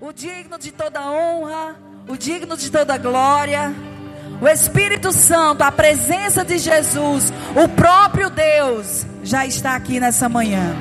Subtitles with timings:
[0.00, 3.74] o digno de toda honra, o digno de toda glória.
[4.40, 10.76] O Espírito Santo, a presença de Jesus, o próprio Deus, já está aqui nessa manhã.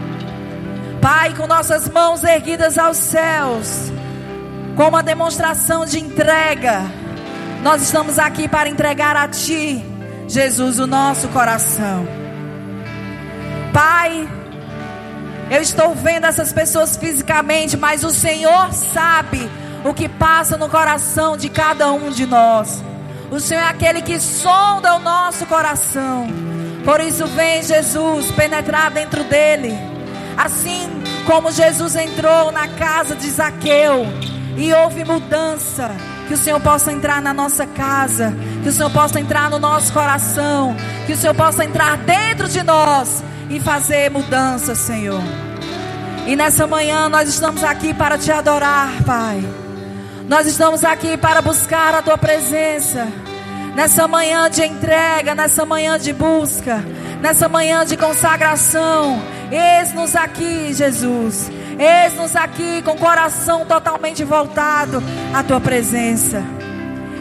[1.01, 3.91] Pai, com nossas mãos erguidas aos céus,
[4.75, 6.81] com uma demonstração de entrega,
[7.63, 9.83] nós estamos aqui para entregar a Ti,
[10.27, 12.05] Jesus, o nosso coração.
[13.73, 14.27] Pai,
[15.49, 19.49] eu estou vendo essas pessoas fisicamente, mas o Senhor sabe
[19.83, 22.83] o que passa no coração de cada um de nós.
[23.31, 26.27] O Senhor é aquele que sonda o nosso coração.
[26.83, 29.77] Por isso, vem Jesus penetrar dentro dele.
[30.37, 30.89] Assim
[31.25, 34.05] como Jesus entrou na casa de Zaqueu
[34.55, 35.91] e houve mudança.
[36.27, 38.33] Que o Senhor possa entrar na nossa casa.
[38.63, 40.75] Que o Senhor possa entrar no nosso coração.
[41.05, 45.21] Que o Senhor possa entrar dentro de nós e fazer mudança, Senhor.
[46.25, 49.41] E nessa manhã nós estamos aqui para te adorar, Pai.
[50.27, 53.07] Nós estamos aqui para buscar a tua presença.
[53.75, 56.83] Nessa manhã de entrega, nessa manhã de busca,
[57.21, 59.21] nessa manhã de consagração.
[59.49, 61.49] Eis-nos aqui, Jesus.
[61.79, 65.01] Eis-nos aqui com o coração totalmente voltado
[65.33, 66.43] à tua presença.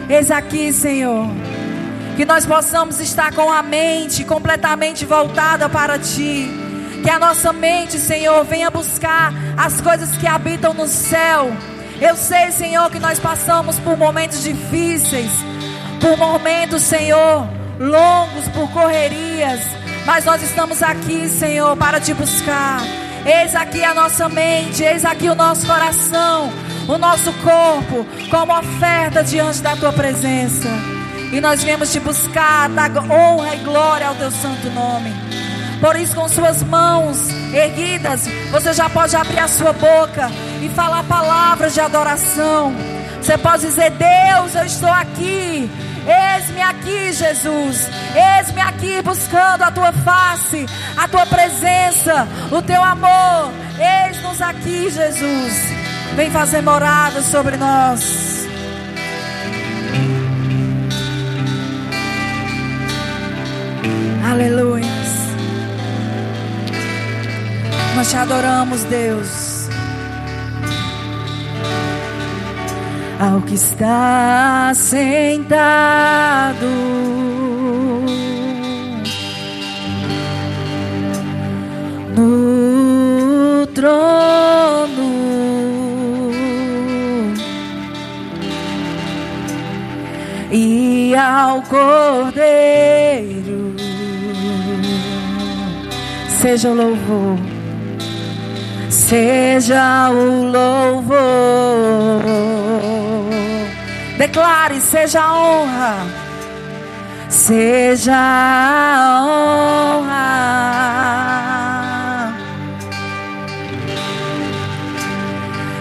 [0.09, 1.29] Eis aqui, Senhor.
[2.17, 6.49] Que nós possamos estar com a mente completamente voltada para Ti.
[7.03, 11.55] Que a nossa mente, Senhor, venha buscar as coisas que habitam no céu.
[12.01, 15.29] Eu sei, Senhor, que nós passamos por momentos difíceis,
[16.01, 17.47] por momentos, Senhor,
[17.79, 19.61] longos, por correrias.
[20.03, 22.81] Mas nós estamos aqui, Senhor, para te buscar.
[23.27, 26.51] Eis aqui a nossa mente, eis aqui o nosso coração,
[26.87, 30.96] o nosso corpo, como oferta diante da tua presença.
[31.31, 35.13] E nós viemos te buscar, dar honra e glória ao teu santo nome.
[35.79, 37.17] Por isso, com suas mãos
[37.53, 40.29] erguidas, você já pode abrir a sua boca
[40.61, 42.73] e falar palavras de adoração.
[43.21, 45.69] Você pode dizer: Deus, eu estou aqui.
[46.07, 47.89] Eis-me aqui, Jesus.
[48.15, 50.65] Eis-me aqui buscando a tua face,
[50.95, 53.51] a tua presença, o teu amor.
[53.77, 55.53] Eis-nos aqui, Jesus.
[56.15, 58.36] Vem fazer morada sobre nós.
[64.29, 64.85] Aleluia.
[67.95, 69.69] Nós te adoramos, Deus.
[73.19, 76.65] Ao que está sentado
[82.13, 85.07] no trono
[90.51, 93.36] e ao Cordeiro
[96.41, 97.39] seja o louvor,
[98.89, 101.17] seja o louvor.
[104.17, 105.95] Declare, seja a honra,
[107.29, 109.25] seja a
[110.03, 110.27] honra,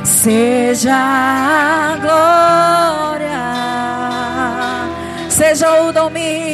[0.04, 3.42] seja a glória,
[5.28, 6.45] seja o domínio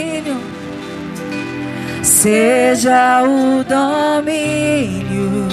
[2.22, 5.48] seja o domínio.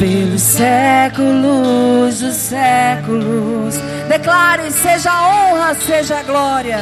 [0.00, 3.76] Pelos séculos dos séculos.
[4.08, 6.80] Declare: seja honra, seja glória,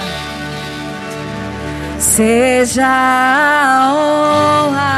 [1.99, 4.89] seja a honra.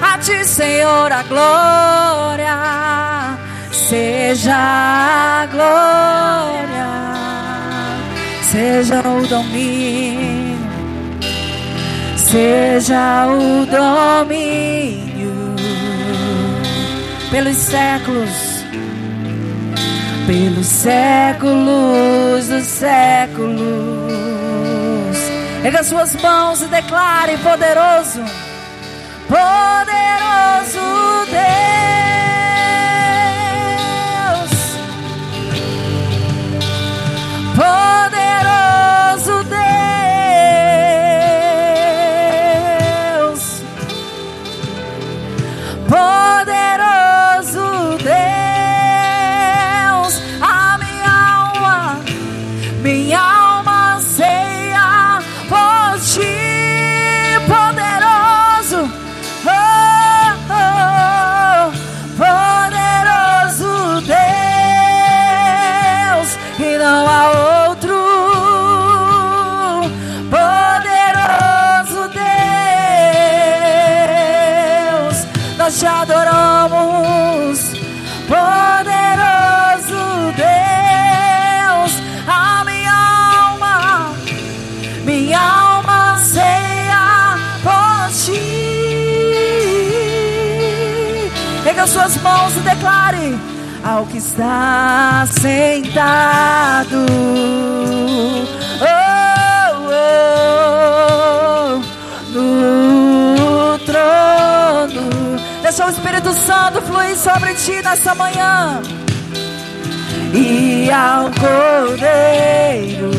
[0.00, 2.56] A ti, Senhor, a glória,
[3.70, 6.65] seja a glória
[8.56, 10.58] seja o domínio,
[12.16, 15.30] seja o domínio
[17.30, 18.64] pelos séculos,
[20.26, 23.60] pelos séculos dos séculos.
[25.62, 28.24] Erga suas mãos e declare: poderoso,
[29.28, 30.80] poderoso
[31.30, 31.46] Deus.
[37.54, 38.05] poderoso
[92.66, 93.38] declare
[93.84, 97.06] ao que está sentado.
[98.80, 99.16] Oh,
[101.74, 101.80] oh,
[102.32, 105.06] no trono.
[105.62, 108.82] Deixa o Espírito Santo fluir sobre ti nessa manhã.
[110.34, 113.10] E ao Cordeiro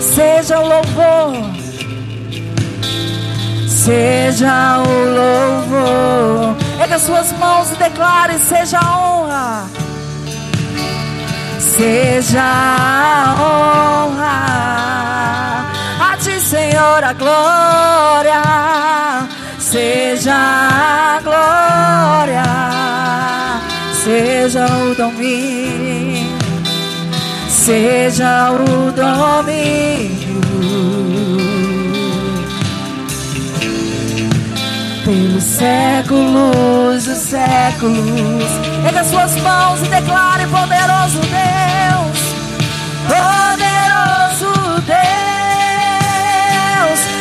[0.00, 1.58] seja o louvor
[3.88, 6.67] seja o louvor.
[6.98, 9.66] Erga suas mãos e declare: seja a honra,
[11.60, 14.36] seja a honra.
[16.00, 18.42] A ti, Senhor, a glória,
[19.60, 22.42] seja a glória,
[23.92, 26.36] seja o domínio,
[27.48, 30.38] seja o domínio.
[35.08, 38.44] Pelos séculos dos séculos.
[38.86, 42.18] Erga suas mãos e declare: Poderoso Deus,
[43.08, 44.52] poderoso
[44.82, 45.00] Deus,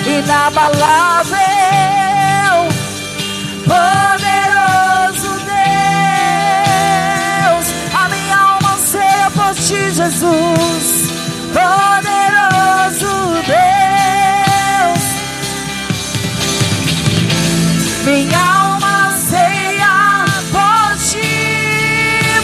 [0.06, 1.38] inabalável,
[3.63, 6.36] poderoso Deus.
[7.94, 11.07] A minha alma anseia por ti, Jesus,
[11.54, 13.13] poderoso
[13.45, 13.87] Deus.
[18.07, 21.36] Minha alma ceia por ti,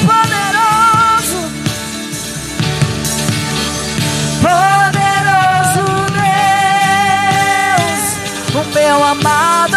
[0.05, 1.39] poderoso,
[4.41, 5.85] poderoso
[7.79, 8.03] Deus,
[8.55, 9.72] o meu amado,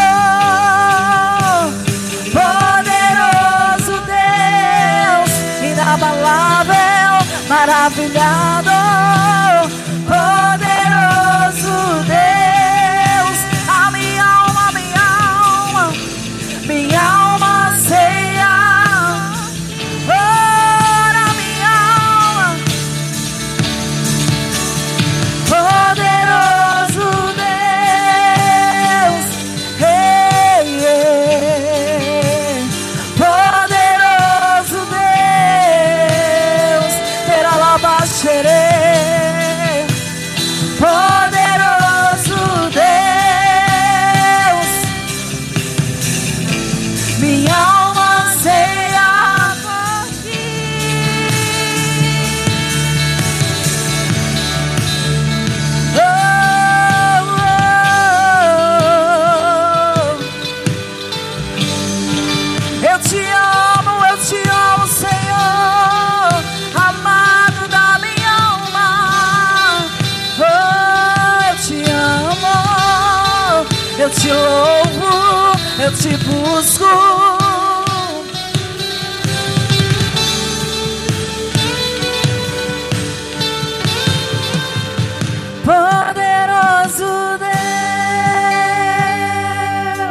[85.65, 87.39] Poderoso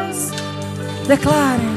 [0.07, 0.31] Deus,
[1.07, 1.74] declare.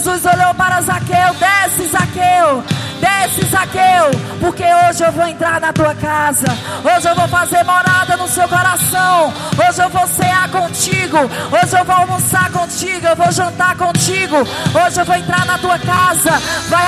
[0.00, 2.64] Jesus olhou para Zaqueu: Desce, Zaqueu.
[3.00, 6.46] Desce, Zaqueu, porque hoje eu vou entrar na tua casa.
[6.82, 9.32] Hoje eu vou fazer morada no seu coração.
[9.58, 11.18] Hoje eu vou cear contigo.
[11.18, 13.06] Hoje eu vou almoçar contigo.
[13.06, 14.36] Eu vou jantar contigo.
[14.36, 16.30] Hoje eu vou entrar na tua casa.
[16.68, 16.86] Vai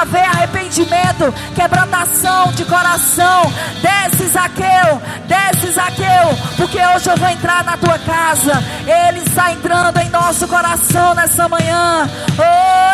[0.00, 3.52] haver arrependimento, quebrantação de coração.
[3.80, 8.62] Desce, Zaqueu, desce, Zaqueu, porque hoje eu vou entrar na tua casa.
[8.86, 12.08] Ele está entrando em nosso coração nessa manhã.
[12.38, 12.92] Oh.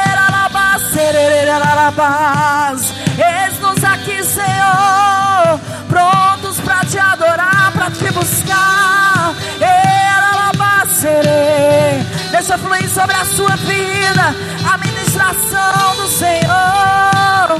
[3.18, 9.34] Eis-nos aqui, Senhor, prontos para te adorar, para te buscar.
[12.30, 14.34] Deixa fluir sobre a sua vida
[14.72, 17.58] a ministração do Senhor.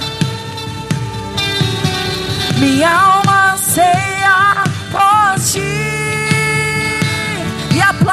[2.58, 5.67] Minha alma ceia por ti.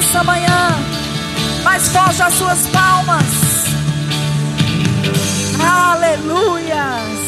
[0.00, 0.70] nessa manhã.
[1.62, 3.26] Mais forte as suas palmas.
[5.62, 7.20] Aleluias.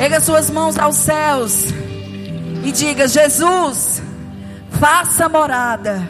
[0.00, 1.66] Erga suas mãos aos céus
[2.64, 4.02] e diga: Jesus,
[4.80, 6.08] faça morada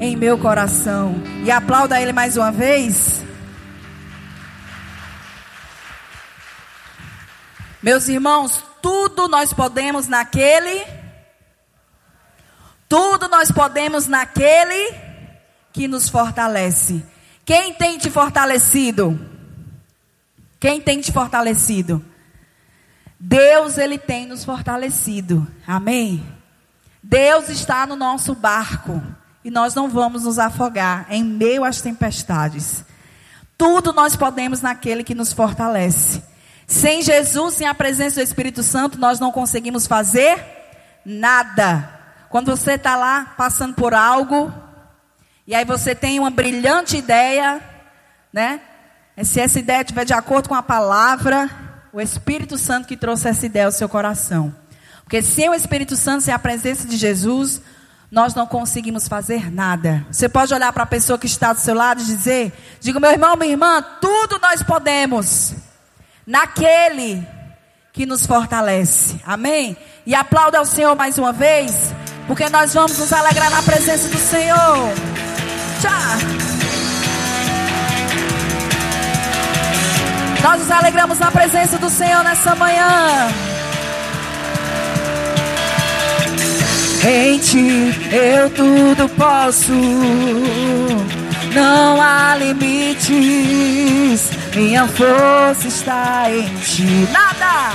[0.00, 1.20] em meu coração.
[1.44, 3.24] E aplauda Ele mais uma vez.
[7.82, 10.97] Meus irmãos, tudo nós podemos naquele
[12.88, 14.94] tudo nós podemos naquele
[15.72, 17.04] que nos fortalece.
[17.44, 19.18] Quem tem te fortalecido?
[20.58, 22.04] Quem tem te fortalecido?
[23.20, 25.46] Deus, Ele tem nos fortalecido.
[25.66, 26.24] Amém?
[27.02, 29.02] Deus está no nosso barco.
[29.44, 32.84] E nós não vamos nos afogar em meio às tempestades.
[33.56, 36.22] Tudo nós podemos naquele que nos fortalece.
[36.66, 40.38] Sem Jesus, sem a presença do Espírito Santo, nós não conseguimos fazer
[41.04, 41.97] nada.
[42.28, 44.52] Quando você está lá passando por algo,
[45.46, 47.60] e aí você tem uma brilhante ideia,
[48.32, 48.60] né?
[49.22, 51.50] Se essa ideia estiver de acordo com a palavra,
[51.92, 54.54] o Espírito Santo que trouxe essa ideia ao seu coração.
[55.02, 57.62] Porque sem o Espírito Santo, sem a presença de Jesus,
[58.10, 60.06] nós não conseguimos fazer nada.
[60.10, 63.10] Você pode olhar para a pessoa que está do seu lado e dizer: Diga, meu
[63.10, 65.54] irmão, minha irmã, tudo nós podemos
[66.26, 67.26] naquele
[67.92, 69.18] que nos fortalece.
[69.24, 69.76] Amém?
[70.06, 71.92] E aplauda ao Senhor mais uma vez.
[72.28, 74.92] Porque nós vamos nos alegrar na presença do Senhor.
[75.80, 75.92] Tchau.
[80.42, 83.28] Nós nos alegramos na presença do Senhor nessa manhã.
[87.02, 89.72] Em ti eu tudo posso.
[91.54, 93.08] Não há limites.
[94.54, 97.08] Minha força está em ti.
[97.10, 97.72] Nada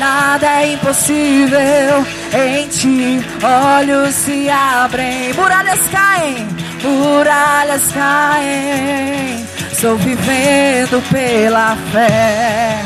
[0.00, 3.20] nada é impossível em ti.
[3.44, 6.48] Olhos se abrem, muralhas caem,
[6.82, 9.46] muralhas caem.
[9.70, 12.82] Estou vivendo pela fé.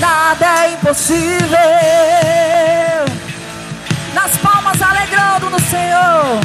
[0.00, 1.58] Nada é impossível.
[4.12, 6.40] Nas palmas alegrando no Senhor.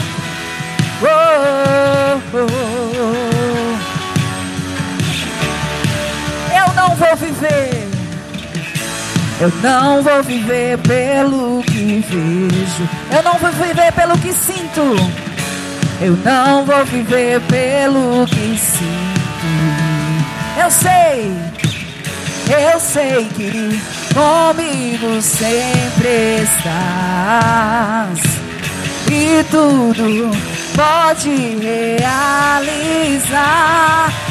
[1.01, 2.47] Oh, oh, oh.
[6.55, 7.86] Eu não vou viver
[9.39, 12.89] eu não vou viver pelo que vejo.
[13.11, 14.95] Eu não vou viver pelo que sinto.
[16.01, 19.27] Eu não vou viver pelo que sinto.
[20.59, 21.31] Eu sei,
[22.49, 23.79] eu sei que
[24.13, 28.19] comigo sempre estás.
[29.11, 31.29] E tudo pode
[31.59, 33.33] realizar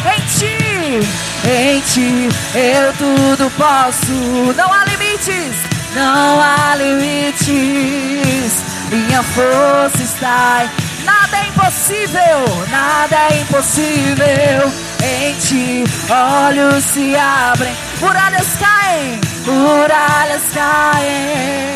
[0.06, 1.00] em ti.
[1.44, 4.12] Em ti eu tudo posso.
[4.56, 5.56] Não há limites,
[5.94, 8.62] não há limites.
[8.90, 10.70] Minha força está em
[11.04, 14.72] nada é impossível, nada é impossível.
[15.02, 21.74] Em ti olhos se abrem, muralhas caem, muralhas caem.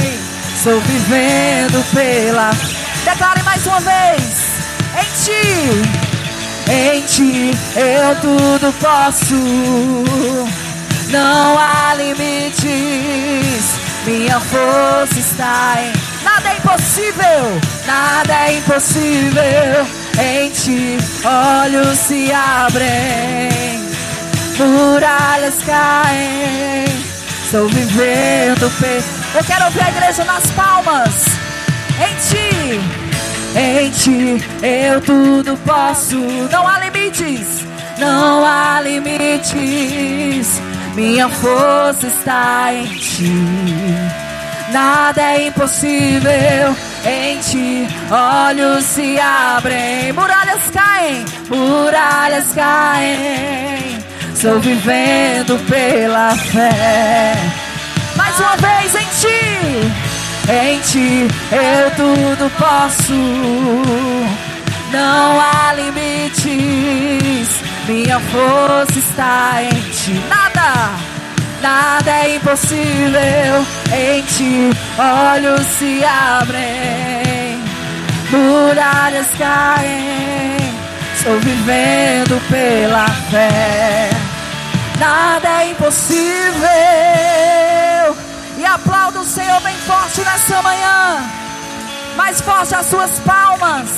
[0.54, 2.50] Estou vivendo pela.
[3.04, 4.39] Declare mais uma vez.
[5.00, 6.11] Em ti
[6.73, 9.35] em ti eu tudo posso.
[11.11, 12.61] Não há limites.
[14.07, 15.92] Minha força está em.
[16.23, 17.61] Nada é impossível.
[17.87, 19.87] Nada é impossível.
[20.23, 23.85] Em ti olhos se abrem,
[24.59, 26.85] muralhas caem.
[27.45, 29.02] Estou vivendo pe...
[29.37, 31.25] Eu quero ouvir a igreja nas palmas.
[31.99, 32.80] Em ti,
[33.57, 36.16] em ti eu tudo posso.
[36.16, 37.64] Não há limites,
[37.99, 40.61] não há limites.
[40.95, 43.33] Minha força está em ti.
[44.73, 47.88] Nada é impossível em ti.
[48.11, 53.99] Olhos se abrem, muralhas caem, muralhas caem.
[54.33, 57.35] Estou vivendo pela fé.
[58.16, 59.92] Mais uma vez em ti,
[60.49, 63.12] em ti eu tudo posso.
[64.92, 70.12] Não há limites minha força está em ti.
[70.28, 70.90] Nada,
[71.61, 74.70] nada é impossível em ti.
[74.97, 77.61] Olhos se abrem,
[78.30, 80.56] muralhas caem.
[81.16, 84.11] Estou vivendo pela fé.
[84.99, 87.69] Nada é impossível.
[88.74, 91.18] Aplauda o Senhor bem forte nessa manhã.
[92.16, 93.88] Mais forte as suas palmas.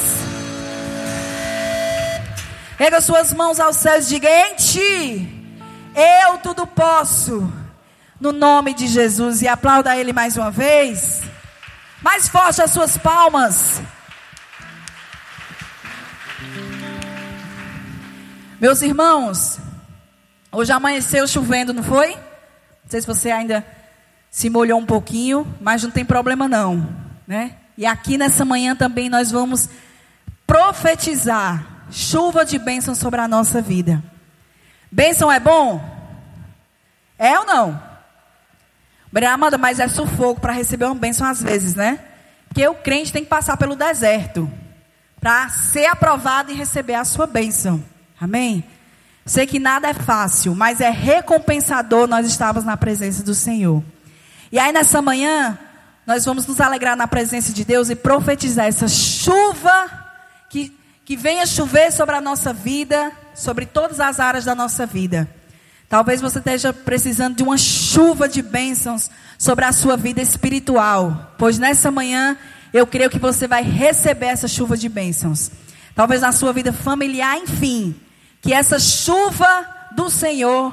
[2.78, 5.54] Pega suas mãos aos céus e diga: Em ti,
[5.94, 7.52] eu tudo posso.
[8.18, 9.42] No nome de Jesus.
[9.42, 11.22] E aplauda ele mais uma vez.
[12.00, 13.82] Mais forte as suas palmas.
[18.58, 19.58] Meus irmãos,
[20.50, 22.14] hoje amanheceu chovendo, não foi?
[22.14, 23.81] Não sei se você ainda
[24.32, 26.88] se molhou um pouquinho, mas não tem problema não,
[27.28, 27.54] né?
[27.76, 29.68] E aqui nessa manhã também nós vamos
[30.46, 34.02] profetizar chuva de bênção sobre a nossa vida.
[34.90, 35.84] Bênção é bom?
[37.18, 37.82] É ou não?
[39.30, 42.00] Amanda, mas é sufoco para receber uma bênção às vezes, né?
[42.48, 44.50] Porque o crente tem que passar pelo deserto
[45.20, 47.84] para ser aprovado e receber a sua bênção.
[48.18, 48.64] Amém?
[49.26, 53.84] Sei que nada é fácil, mas é recompensador nós estarmos na presença do Senhor.
[54.52, 55.58] E aí nessa manhã,
[56.06, 59.90] nós vamos nos alegrar na presença de Deus e profetizar essa chuva
[60.48, 65.28] que que venha chover sobre a nossa vida, sobre todas as áreas da nossa vida.
[65.88, 71.58] Talvez você esteja precisando de uma chuva de bênçãos sobre a sua vida espiritual, pois
[71.58, 72.36] nessa manhã
[72.72, 75.50] eu creio que você vai receber essa chuva de bênçãos.
[75.94, 77.94] Talvez na sua vida familiar, enfim,
[78.40, 80.72] que essa chuva do Senhor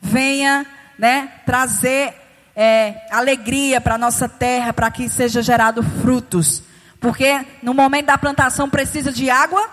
[0.00, 0.64] venha,
[0.96, 2.14] né, trazer
[2.62, 6.62] é, alegria para a nossa terra, para que seja gerado frutos.
[7.00, 9.66] Porque no momento da plantação precisa de água?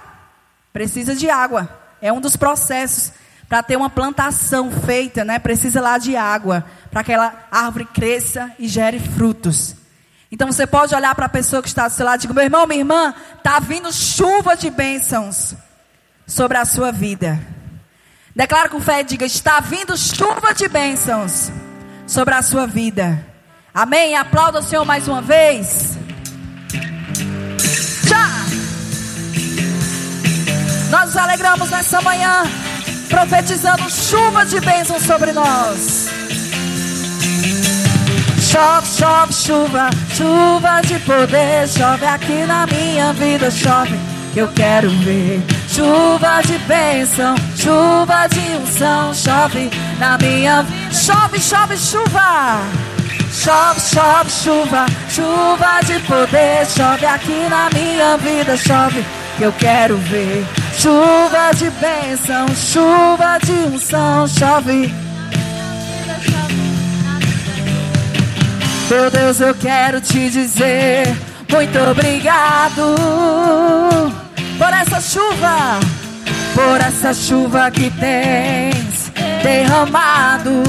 [0.71, 1.69] Precisa de água.
[2.02, 3.12] É um dos processos
[3.50, 5.38] para ter uma plantação feita, né?
[5.38, 9.76] Precisa lá de água para que aquela árvore cresça e gere frutos.
[10.32, 12.43] Então você pode olhar para a pessoa que está do seu lado e dizer: meu
[12.45, 15.56] irmão, minha irmã, está vindo chuva de bênçãos
[16.26, 17.38] sobre a sua vida.
[18.34, 21.52] Declara com fé e diga: está vindo chuva de bênçãos
[22.08, 23.24] sobre a sua vida.
[23.74, 24.15] Amém?
[24.15, 25.98] Aplauda o Senhor mais uma vez.
[30.89, 32.43] Nós nos alegramos nessa manhã,
[33.10, 36.08] profetizando chuva de bênção sobre nós.
[38.39, 44.00] Chove, chove, chuva, chuva de poder, chove aqui na minha vida, chove
[44.34, 45.43] que eu quero ver.
[45.67, 50.93] Chuva de bênção, chuva de unção, chove na minha vida.
[50.93, 52.62] Chove, chove, chuva.
[53.31, 59.05] Chove, chove, chuva, chuva de poder, chove aqui na minha vida, chove
[59.38, 60.45] que eu quero ver.
[60.77, 64.93] Chuva de bênção, chuva de unção, chove.
[68.89, 71.15] Meu Deus, eu quero te dizer
[71.49, 72.95] muito obrigado
[74.57, 75.79] por essa chuva,
[76.53, 79.07] por essa chuva que tens
[79.43, 80.63] derramado.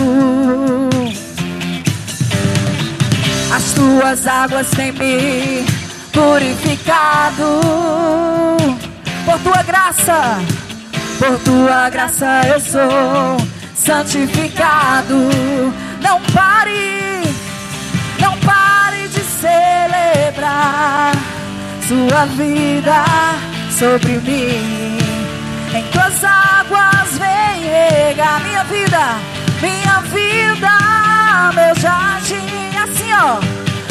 [3.55, 5.67] As tuas águas têm me
[6.13, 7.61] purificado
[9.25, 10.39] por tua graça,
[11.19, 13.37] por tua graça eu sou
[13.75, 15.17] santificado.
[16.03, 17.23] Não pare,
[18.21, 21.13] não pare de celebrar
[21.89, 23.05] sua vida
[23.79, 25.08] sobre mim.
[25.75, 28.99] Em tuas águas vem regar minha vida,
[29.61, 33.39] minha vida, meu jardim, assim ó.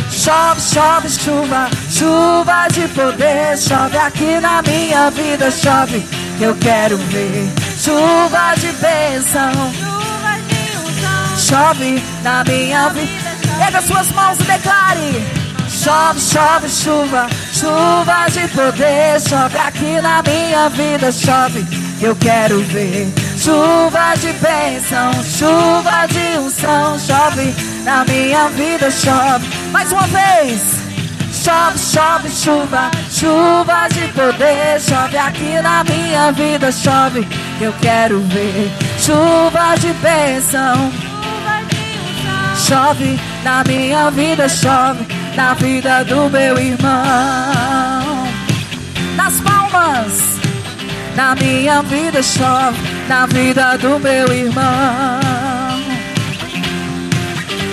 [0.09, 3.57] Chove, chove, chuva, chuva de poder.
[3.57, 6.05] Chove aqui na minha vida, chove,
[6.41, 7.49] eu quero ver.
[7.77, 9.51] Chuva de bênção.
[11.37, 13.37] Chove na minha vida.
[13.59, 15.46] Pega suas mãos e declare.
[15.87, 21.65] Chove, chove, chuva, chuva de poder, chove aqui na minha vida, chove,
[22.01, 23.07] eu quero ver.
[23.37, 29.47] Chuva de bênção, chuva de unção, chove na minha vida, chove.
[29.71, 30.61] Mais uma vez.
[31.31, 37.25] Chove, chove, chuva, chuva de poder, chove aqui na minha vida, chove,
[37.61, 38.69] eu quero ver.
[38.99, 40.91] Chuva de bênção,
[42.57, 48.27] chove na minha vida, chove na vida do meu irmão.
[49.15, 50.39] Nas palmas,
[51.15, 55.19] na minha vida chove, na vida do meu irmão.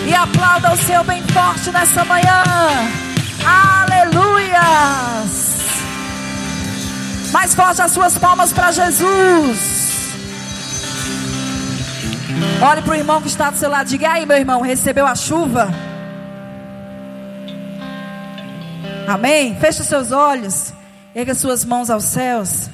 [0.07, 2.43] E aplauda o seu bem forte nessa manhã.
[3.47, 5.25] Aleluias!
[7.33, 10.13] Mais forte as suas palmas para Jesus.
[12.61, 13.89] Olhe para o irmão que está do seu lado.
[13.89, 15.94] Diga aí, meu irmão, recebeu a chuva?
[19.07, 19.55] Amém?
[19.57, 20.73] Feche os seus olhos.
[21.15, 22.69] Erga suas mãos aos céus.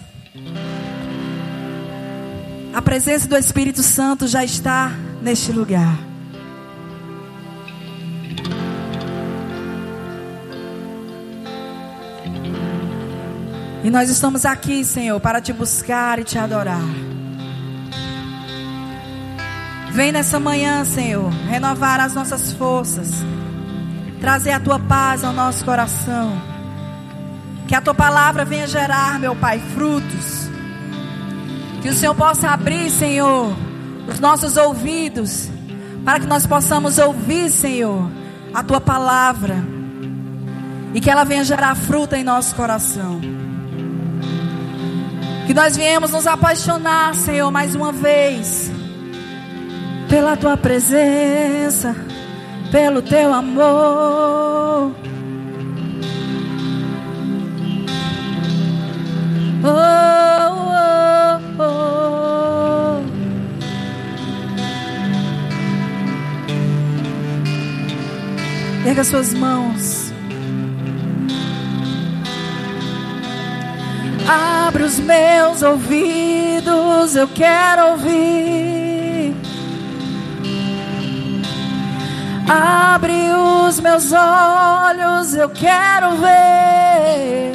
[2.73, 6.11] A presença do Espírito Santo já está neste lugar.
[13.83, 16.81] E nós estamos aqui, Senhor, para te buscar e te adorar.
[19.91, 23.11] Vem nessa manhã, Senhor, renovar as nossas forças,
[24.21, 26.33] trazer a tua paz ao nosso coração.
[27.67, 30.51] Que a tua palavra venha gerar, meu Pai, frutos.
[31.81, 33.57] Que o Senhor possa abrir, Senhor,
[34.07, 35.49] os nossos ouvidos,
[36.05, 38.11] para que nós possamos ouvir, Senhor,
[38.53, 39.57] a tua palavra.
[40.93, 43.21] E que ela venha gerar fruta em nosso coração.
[45.47, 48.71] Que nós viemos nos apaixonar, Senhor, mais uma vez,
[50.09, 51.97] pela tua presença,
[52.71, 54.93] pelo teu amor.
[59.63, 59.69] Oh,
[61.59, 63.01] oh, oh.
[68.89, 70.13] Erga suas mãos.
[74.29, 78.90] Abre os meus ouvidos, eu quero ouvir.
[82.53, 87.53] Abre os meus olhos, eu quero ver.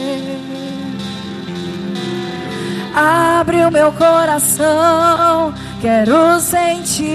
[2.95, 7.05] Abre o meu coração, quero sentir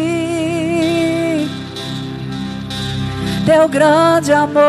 [3.46, 4.60] teu grande amor.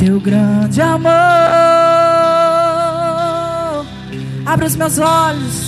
[0.00, 1.10] teu grande amor.
[4.46, 5.59] Abre os meus olhos,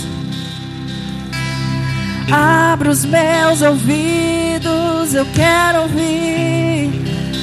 [2.31, 6.91] abre os meus ouvidos, eu quero ouvir.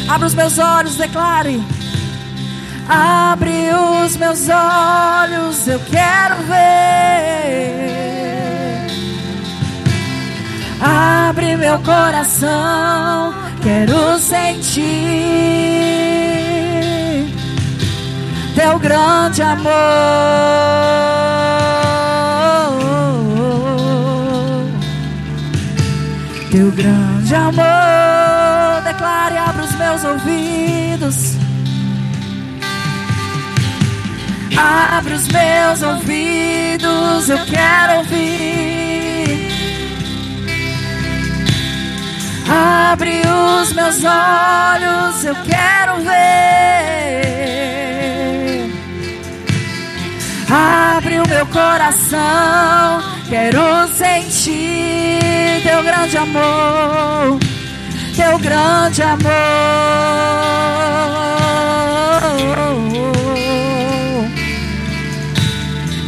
[0.07, 1.61] Abre os meus olhos, declare.
[2.87, 3.69] Abre
[4.03, 7.79] os meus olhos, eu quero ver.
[10.81, 14.79] Abre meu coração, quero sentir
[18.55, 19.69] teu grande amor.
[26.51, 31.37] Teu grande amor, declare, abra os meus ouvidos.
[34.57, 39.47] Abre os meus ouvidos, eu quero ouvir.
[42.49, 43.21] Abre
[43.61, 46.19] os meus olhos, eu quero ver.
[50.49, 57.39] Abre o meu coração, quero sentir teu grande amor,
[58.15, 59.29] teu grande amor.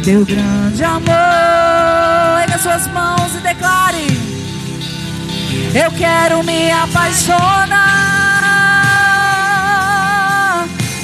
[0.04, 4.06] Teu grande amor, erga suas mãos e declare:
[5.72, 7.78] Eu quero me apaixonar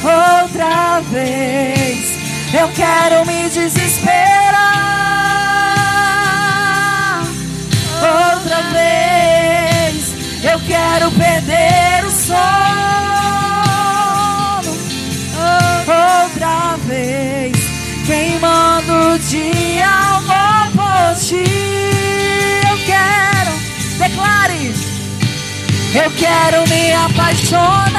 [0.03, 2.19] outra vez.
[2.53, 4.38] Eu quero me desesperar
[25.95, 27.95] Eu quero me apaixonar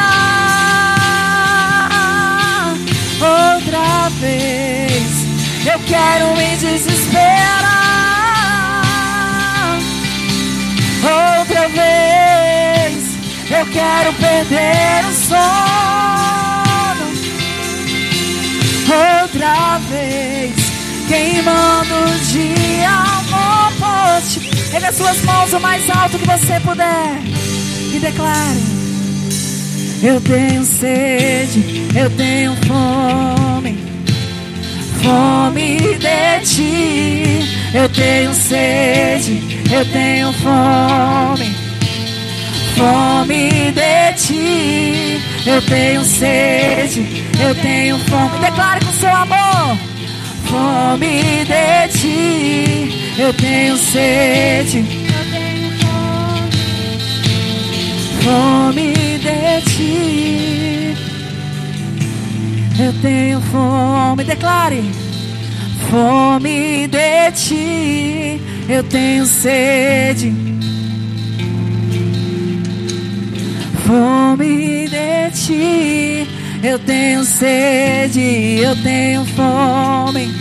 [3.19, 5.25] outra vez.
[5.65, 7.79] Eu quero me desesperar
[11.03, 11.79] outra vez.
[13.71, 15.39] quero perder o sono
[19.23, 20.53] outra vez,
[21.07, 24.49] queimando de amor por ti.
[24.87, 27.38] As suas mãos o mais alto que você puder
[27.93, 28.59] e declare.
[30.01, 33.77] Eu tenho sede, eu tenho fome,
[35.01, 37.49] fome de ti.
[37.73, 41.55] Eu tenho sede, eu tenho fome,
[42.75, 45.21] fome de ti.
[45.45, 48.39] Eu tenho sede, eu tenho fome.
[48.39, 49.77] Declare com seu amor,
[50.45, 53.15] fome de ti.
[53.17, 54.98] Eu tenho sede.
[58.29, 60.95] Fome de ti.
[62.79, 64.83] Eu tenho fome, declare.
[65.89, 70.33] Fome de ti, eu tenho sede.
[73.85, 76.27] Fome de ti,
[76.63, 80.31] eu tenho sede, eu tenho fome.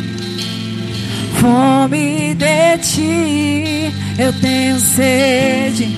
[1.41, 5.98] Fome de ti, eu tenho sede.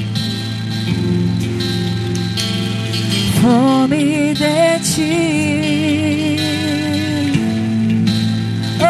[3.41, 6.37] Fome de ti.
[8.81, 8.87] Oh,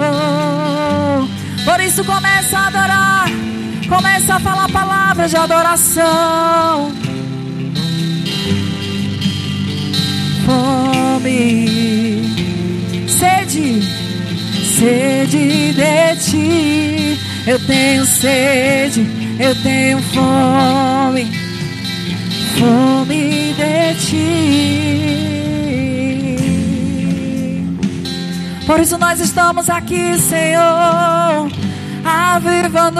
[0.00, 1.26] oh, oh.
[1.64, 3.26] Por isso começa a adorar,
[3.88, 6.92] começa a falar palavras de adoração.
[10.46, 12.22] Fome,
[13.08, 13.82] sede,
[14.78, 17.18] sede de ti.
[17.46, 19.06] Eu tenho sede,
[19.38, 21.45] eu tenho fome
[22.58, 24.56] fome de ti.
[28.66, 31.48] Por isso nós estamos aqui, Senhor.
[32.04, 32.96] Aviva-nos.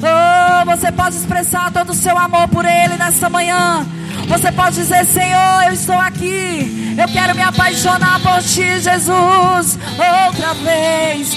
[0.00, 3.86] Oh, você pode expressar todo o seu amor por Ele nessa manhã.
[4.28, 6.94] Você pode dizer, Senhor, eu estou aqui.
[6.98, 9.78] Eu quero me apaixonar por Ti, Jesus.
[10.26, 11.36] Outra vez,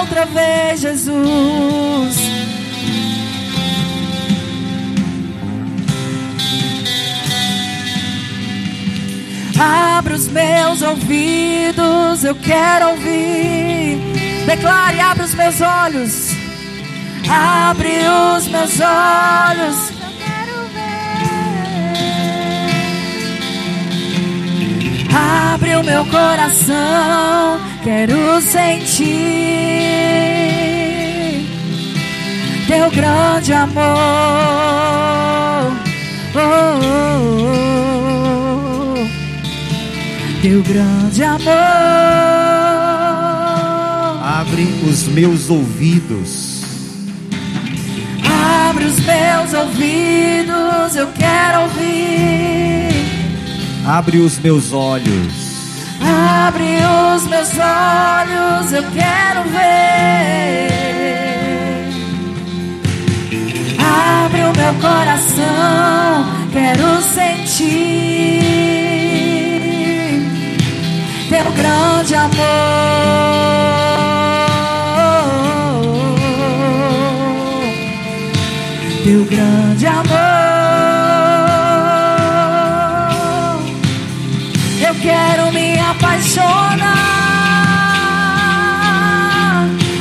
[0.00, 2.39] outra vez, Jesus.
[9.60, 13.98] Abra os meus ouvidos, eu quero ouvir.
[14.46, 16.30] Declare, abre os meus olhos.
[17.28, 17.98] Abre
[18.38, 19.90] os meus olhos.
[19.90, 20.88] Eu quero ver.
[25.52, 29.10] Abre o meu coração, quero sentir
[32.66, 33.84] teu grande amor.
[36.34, 37.89] Oh, oh, oh
[40.42, 41.50] teu grande amor.
[44.22, 46.62] Abre os meus ouvidos.
[48.68, 52.88] Abre os meus ouvidos, eu quero ouvir.
[53.86, 55.50] Abre os meus olhos.
[56.00, 56.78] Abre
[57.14, 60.70] os meus olhos, eu quero ver.
[63.78, 68.89] Abre o meu coração, quero sentir
[71.30, 72.34] teu grande amor.
[79.04, 80.10] Teu grande amor.
[84.80, 86.96] Eu quero me apaixonar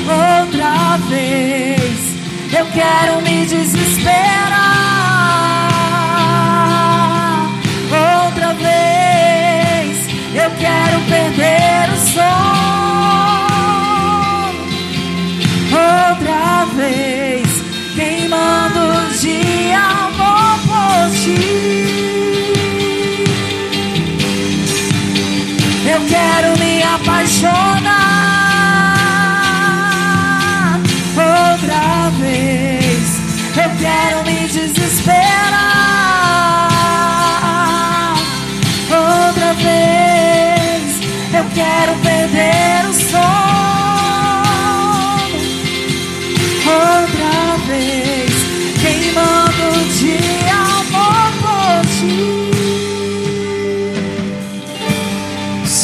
[0.07, 2.17] outra vez.
[2.51, 4.38] Eu quero me desesperar
[12.29, 12.68] perder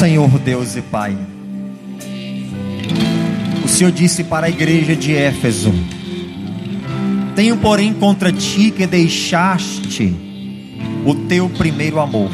[0.05, 1.17] Senhor Deus e Pai,
[3.63, 5.73] o Senhor disse para a igreja de Éfeso:
[7.35, 10.15] Tenho, porém, contra ti que deixaste
[11.03, 12.29] o teu primeiro amor.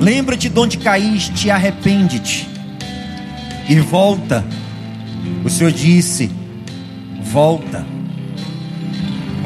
[0.00, 2.48] Lembra-te de onde caíste, arrepende-te
[3.68, 4.44] e volta.
[5.44, 6.28] O Senhor disse:
[7.22, 7.86] volta,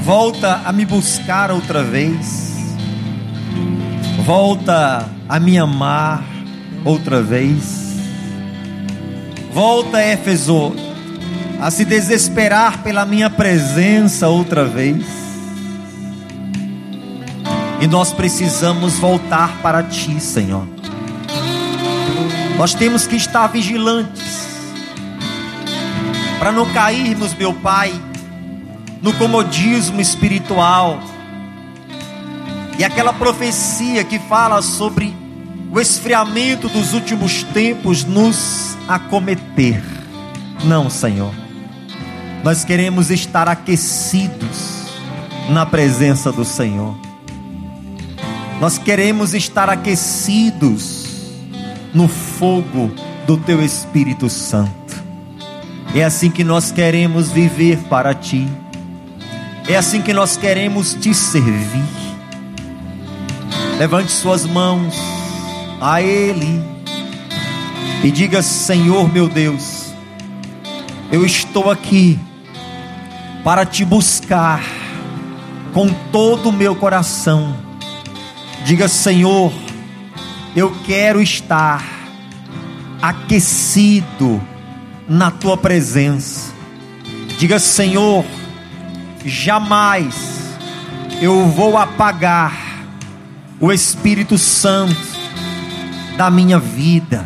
[0.00, 2.38] Volta a me buscar outra vez.
[4.29, 6.23] Volta a me amar
[6.85, 7.95] outra vez.
[9.55, 10.75] Volta, Éfeso,
[11.59, 15.03] a se desesperar pela minha presença outra vez.
[17.81, 20.69] E nós precisamos voltar para ti, Senhor.
[22.59, 24.47] Nós temos que estar vigilantes
[26.38, 27.99] para não cairmos, meu Pai,
[29.01, 31.01] no comodismo espiritual.
[32.79, 35.12] E aquela profecia que fala sobre
[35.71, 39.83] o esfriamento dos últimos tempos nos acometer.
[40.64, 41.35] Não, Senhor.
[42.45, 44.85] Nós queremos estar aquecidos
[45.51, 46.97] na presença do Senhor.
[48.61, 51.07] Nós queremos estar aquecidos
[51.93, 52.93] no fogo
[53.27, 55.03] do Teu Espírito Santo.
[55.95, 58.47] É assim que nós queremos viver para Ti.
[59.69, 61.97] É assim que nós queremos Te servir.
[63.79, 64.97] Levante suas mãos
[65.81, 66.61] a Ele
[68.03, 69.93] e diga: Senhor meu Deus,
[71.12, 72.19] eu estou aqui
[73.45, 74.61] para te buscar
[75.73, 77.57] com todo o meu coração.
[78.64, 79.53] Diga, Senhor,
[80.57, 81.85] eu quero estar
[83.01, 84.43] aquecido
[85.09, 86.53] na tua presença.
[87.38, 88.25] Diga, Senhor,
[89.25, 90.57] jamais
[91.23, 92.67] eu vou apagar
[93.61, 94.97] o Espírito Santo
[96.16, 97.25] da minha vida.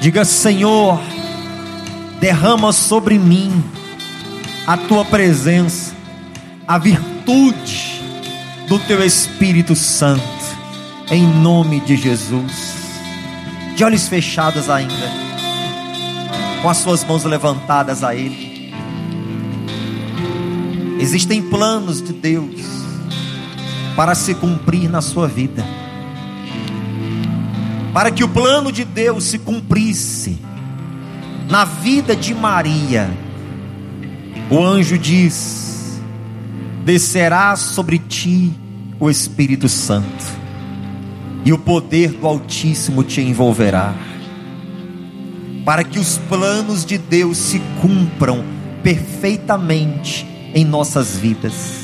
[0.00, 1.00] Diga, Senhor,
[2.20, 3.62] derrama sobre mim
[4.66, 5.92] a tua presença,
[6.66, 8.02] a virtude
[8.68, 10.22] do teu Espírito Santo,
[11.10, 12.74] em nome de Jesus.
[13.76, 15.24] De olhos fechados ainda
[16.62, 18.72] com as suas mãos levantadas a Ele.
[20.98, 22.73] Existem planos de Deus
[23.96, 25.64] para se cumprir na sua vida.
[27.92, 30.38] Para que o plano de Deus se cumprisse
[31.48, 33.10] na vida de Maria,
[34.50, 36.00] o anjo diz:
[36.84, 38.52] descerá sobre ti
[38.98, 40.24] o Espírito Santo,
[41.44, 43.94] e o poder do Altíssimo te envolverá
[45.64, 48.44] para que os planos de Deus se cumpram
[48.82, 51.83] perfeitamente em nossas vidas.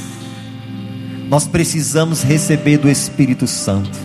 [1.30, 3.96] Nós precisamos receber do Espírito Santo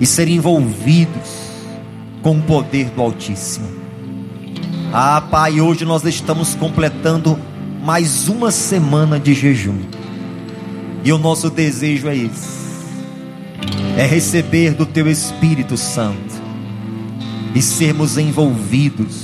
[0.00, 1.52] e ser envolvidos
[2.22, 3.68] com o poder do Altíssimo.
[4.92, 7.38] Ah, Pai, hoje nós estamos completando
[7.84, 9.78] mais uma semana de jejum.
[11.04, 12.58] E o nosso desejo é esse:
[13.96, 16.34] é receber do Teu Espírito Santo
[17.54, 19.22] e sermos envolvidos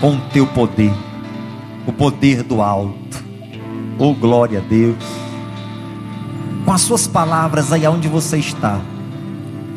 [0.00, 0.94] com o teu poder,
[1.84, 3.24] o poder do alto.
[3.98, 5.23] Oh, glória a Deus.
[6.64, 8.80] Com as suas palavras aí onde você está,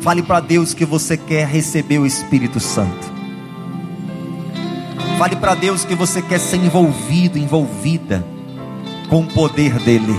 [0.00, 3.12] fale para Deus que você quer receber o Espírito Santo.
[5.18, 8.24] Fale para Deus que você quer ser envolvido, envolvida
[9.08, 10.18] com o poder dEle.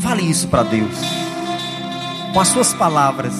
[0.00, 0.96] Fale isso para Deus,
[2.32, 3.34] com as suas palavras.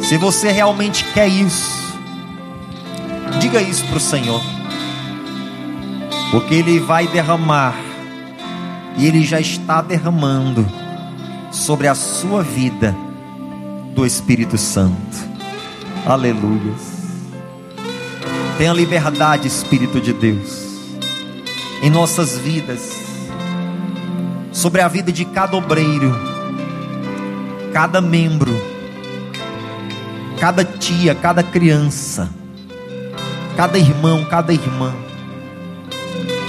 [0.00, 1.98] Se você realmente quer isso,
[3.40, 4.42] diga isso para o Senhor,
[6.30, 7.74] porque Ele vai derramar,
[8.96, 10.66] e Ele já está derramando
[11.50, 12.94] sobre a sua vida
[13.94, 15.16] do Espírito Santo.
[16.06, 16.74] Aleluia.
[18.58, 20.78] Tenha liberdade, Espírito de Deus,
[21.82, 22.92] em nossas vidas,
[24.52, 26.14] sobre a vida de cada obreiro,
[27.72, 28.74] cada membro
[30.44, 32.28] cada tia, cada criança,
[33.56, 34.92] cada irmão, cada irmã,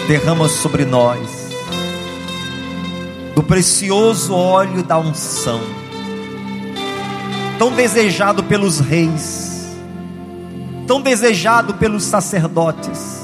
[0.06, 1.45] derrama sobre nós
[3.36, 5.62] do precioso óleo da unção,
[7.60, 9.76] tão desejado pelos reis,
[10.88, 13.22] tão desejado pelos sacerdotes,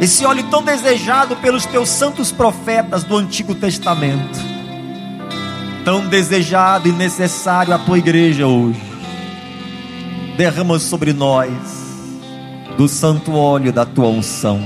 [0.00, 4.38] esse óleo tão desejado pelos teus santos profetas do Antigo Testamento,
[5.84, 8.90] tão desejado e necessário à tua igreja hoje
[10.40, 11.50] derrama sobre nós
[12.78, 14.58] do santo óleo da tua unção.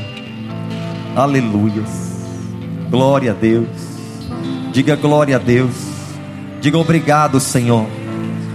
[1.16, 2.03] Aleluia.
[2.94, 3.66] Glória a Deus.
[4.72, 5.74] Diga glória a Deus.
[6.60, 7.88] Diga obrigado, Senhor.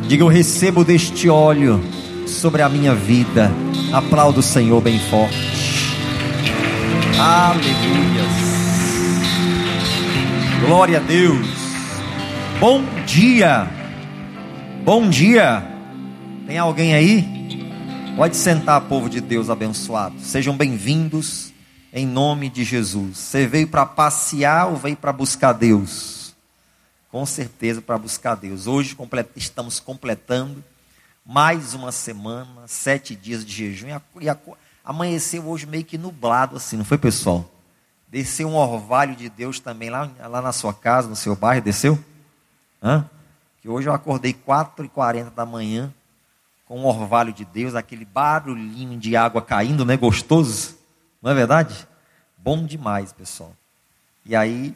[0.07, 1.83] Diga eu recebo deste óleo
[2.25, 3.51] sobre a minha vida.
[3.91, 5.35] Aplauda o Senhor bem forte.
[7.19, 8.23] Aleluia.
[10.65, 11.45] Glória a Deus.
[12.61, 13.67] Bom dia.
[14.85, 15.67] Bom dia.
[16.47, 17.27] Tem alguém aí?
[18.15, 20.15] Pode sentar, povo de Deus abençoado.
[20.21, 21.51] Sejam bem-vindos
[21.91, 23.17] em nome de Jesus.
[23.17, 26.35] Você veio para passear ou veio para buscar Deus?
[27.11, 28.67] Com certeza para buscar Deus.
[28.67, 28.95] Hoje
[29.35, 30.63] estamos completando
[31.25, 33.87] mais uma semana, sete dias de jejum.
[34.21, 34.27] E
[34.83, 37.49] amanheceu hoje meio que nublado assim, não foi, pessoal?
[38.07, 41.97] Desceu um orvalho de Deus também lá, lá na sua casa, no seu bairro, desceu?
[42.81, 43.07] Hã?
[43.61, 45.93] Que hoje eu acordei 4h40 da manhã
[46.65, 49.97] com o orvalho de Deus, aquele barulhinho de água caindo, né?
[49.97, 50.78] Gostoso.
[51.21, 51.85] Não é verdade?
[52.37, 53.53] Bom demais, pessoal.
[54.25, 54.73] E aí,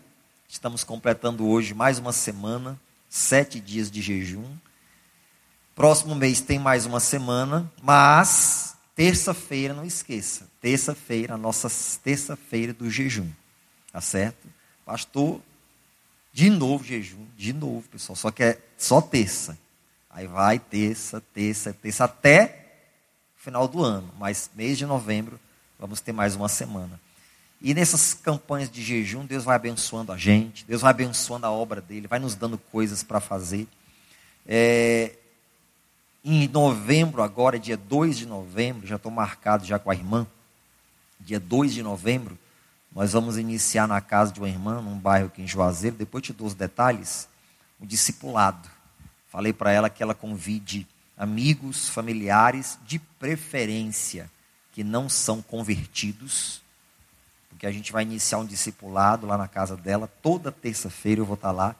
[0.47, 2.77] estamos completando hoje mais uma semana,
[3.07, 4.57] sete dias de jejum.
[5.73, 11.69] Próximo mês tem mais uma semana, mas terça-feira, não esqueça, terça-feira, a nossa
[12.03, 13.29] terça-feira do jejum.
[13.93, 14.45] Tá certo?
[14.85, 15.41] Pastor,
[16.33, 18.17] de novo jejum, de novo, pessoal.
[18.17, 19.57] Só que é só terça.
[20.09, 22.81] Aí vai terça, terça, terça, até
[23.37, 24.13] final do ano.
[24.19, 25.39] Mas mês de novembro,
[25.79, 26.99] vamos ter mais uma semana.
[27.61, 31.79] E nessas campanhas de jejum, Deus vai abençoando a gente, Deus vai abençoando a obra
[31.79, 33.67] dele, vai nos dando coisas para fazer.
[34.45, 35.15] É,
[36.25, 40.27] em novembro, agora, dia 2 de novembro, já estou marcado já com a irmã,
[41.19, 42.37] dia 2 de novembro,
[42.93, 46.31] nós vamos iniciar na casa de uma irmã, num bairro aqui em Juazeiro, depois te
[46.31, 47.27] dou os detalhes,
[47.79, 48.69] o discipulado.
[49.29, 54.29] Falei para ela que ela convide amigos, familiares, de preferência,
[54.73, 56.61] que não são convertidos,
[57.49, 61.35] porque a gente vai iniciar um discipulado lá na casa dela, toda terça-feira eu vou
[61.35, 61.75] estar lá,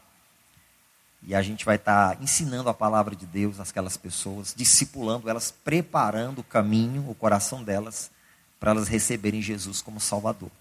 [1.26, 6.40] e a gente vai estar ensinando a palavra de Deus àquelas pessoas, discipulando elas, preparando
[6.40, 8.12] o caminho, o coração delas,
[8.60, 10.52] para elas receberem Jesus como Salvador.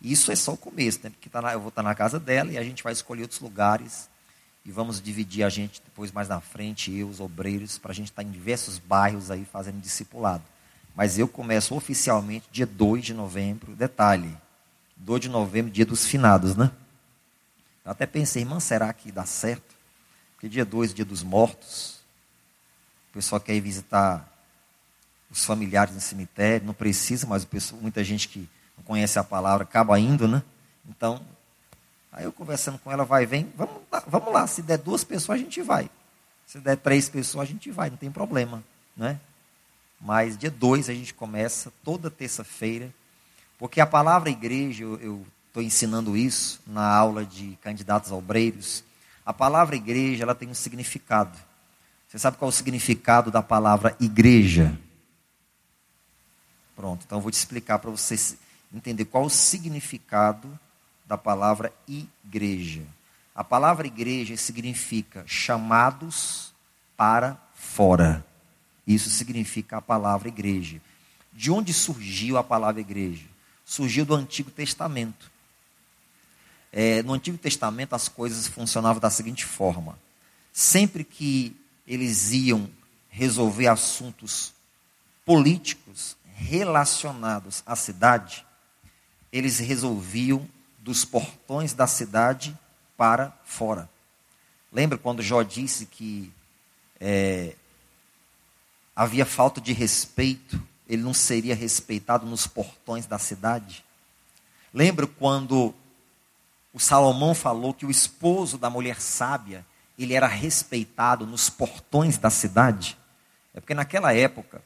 [0.00, 1.10] Isso é só o começo, né?
[1.10, 4.08] Porque tá eu vou estar na casa dela e a gente vai escolher outros lugares
[4.64, 8.10] e vamos dividir a gente depois mais na frente, eu, os obreiros, para a gente
[8.10, 10.44] estar em diversos bairros aí fazendo discipulado.
[10.98, 14.36] Mas eu começo oficialmente dia 2 de novembro, detalhe,
[14.96, 16.72] 2 de novembro, dia dos finados, né?
[17.84, 19.76] Eu até pensei, irmã, será que dá certo?
[20.32, 22.00] Porque dia 2, dia dos mortos,
[23.10, 24.28] o pessoal quer ir visitar
[25.30, 29.62] os familiares no cemitério, não precisa, mas pessoal, muita gente que não conhece a palavra,
[29.62, 30.42] acaba indo, né?
[30.84, 31.24] Então,
[32.10, 35.38] aí eu conversando com ela, vai, vem, vamos lá, vamos lá, se der duas pessoas
[35.38, 35.88] a gente vai.
[36.44, 38.64] Se der três pessoas a gente vai, não tem problema,
[38.96, 39.20] né?
[40.00, 42.92] Mas dia dois a gente começa, toda terça-feira,
[43.58, 48.84] porque a palavra igreja, eu estou ensinando isso na aula de candidatos obreiros,
[49.26, 51.36] a palavra igreja, ela tem um significado.
[52.08, 54.78] Você sabe qual é o significado da palavra igreja?
[56.74, 58.36] Pronto, então eu vou te explicar para vocês
[58.72, 60.48] entender qual o significado
[61.04, 62.82] da palavra igreja.
[63.34, 66.52] A palavra igreja significa chamados
[66.96, 68.24] para fora.
[68.88, 70.80] Isso significa a palavra igreja.
[71.30, 73.26] De onde surgiu a palavra igreja?
[73.62, 75.30] Surgiu do Antigo Testamento.
[76.72, 79.98] É, no Antigo Testamento as coisas funcionavam da seguinte forma:
[80.54, 81.54] sempre que
[81.86, 82.66] eles iam
[83.10, 84.54] resolver assuntos
[85.22, 88.46] políticos relacionados à cidade,
[89.30, 92.56] eles resolviam dos portões da cidade
[92.96, 93.86] para fora.
[94.72, 96.32] Lembra quando Jó disse que
[96.98, 97.54] é,
[98.98, 103.84] havia falta de respeito, ele não seria respeitado nos portões da cidade?
[104.74, 105.72] Lembra quando
[106.74, 109.64] o Salomão falou que o esposo da mulher sábia,
[109.96, 112.98] ele era respeitado nos portões da cidade?
[113.54, 114.60] É porque naquela época,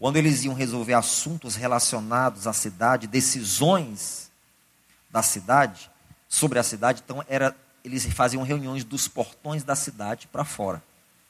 [0.00, 4.32] quando eles iam resolver assuntos relacionados à cidade, decisões
[5.10, 5.88] da cidade,
[6.28, 10.82] sobre a cidade, então era, eles faziam reuniões dos portões da cidade para fora.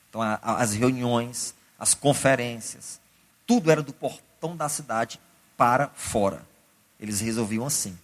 [0.08, 3.00] Então a, a, as reuniões, as conferências,
[3.46, 5.20] tudo era do portão da cidade
[5.56, 6.46] para fora.
[6.98, 7.96] Eles resolviam assim.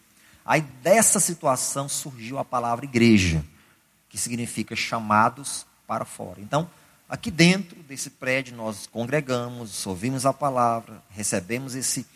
[0.45, 3.45] Aí dessa situação surgiu a palavra igreja,
[4.09, 6.41] que significa chamados para fora.
[6.41, 6.69] Então,
[7.13, 12.07] Aqui dentro desse prédio nós congregamos, ouvimos a palavra, recebemos esse,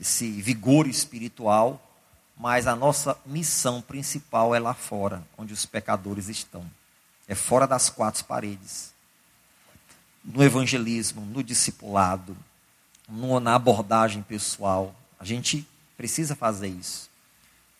[0.00, 1.86] esse vigor espiritual,
[2.34, 6.64] mas a nossa missão principal é lá fora, onde os pecadores estão.
[7.28, 8.94] É fora das quatro paredes.
[10.28, 12.36] No evangelismo, no discipulado,
[13.08, 14.94] no, na abordagem pessoal.
[15.18, 15.66] A gente
[15.96, 17.08] precisa fazer isso.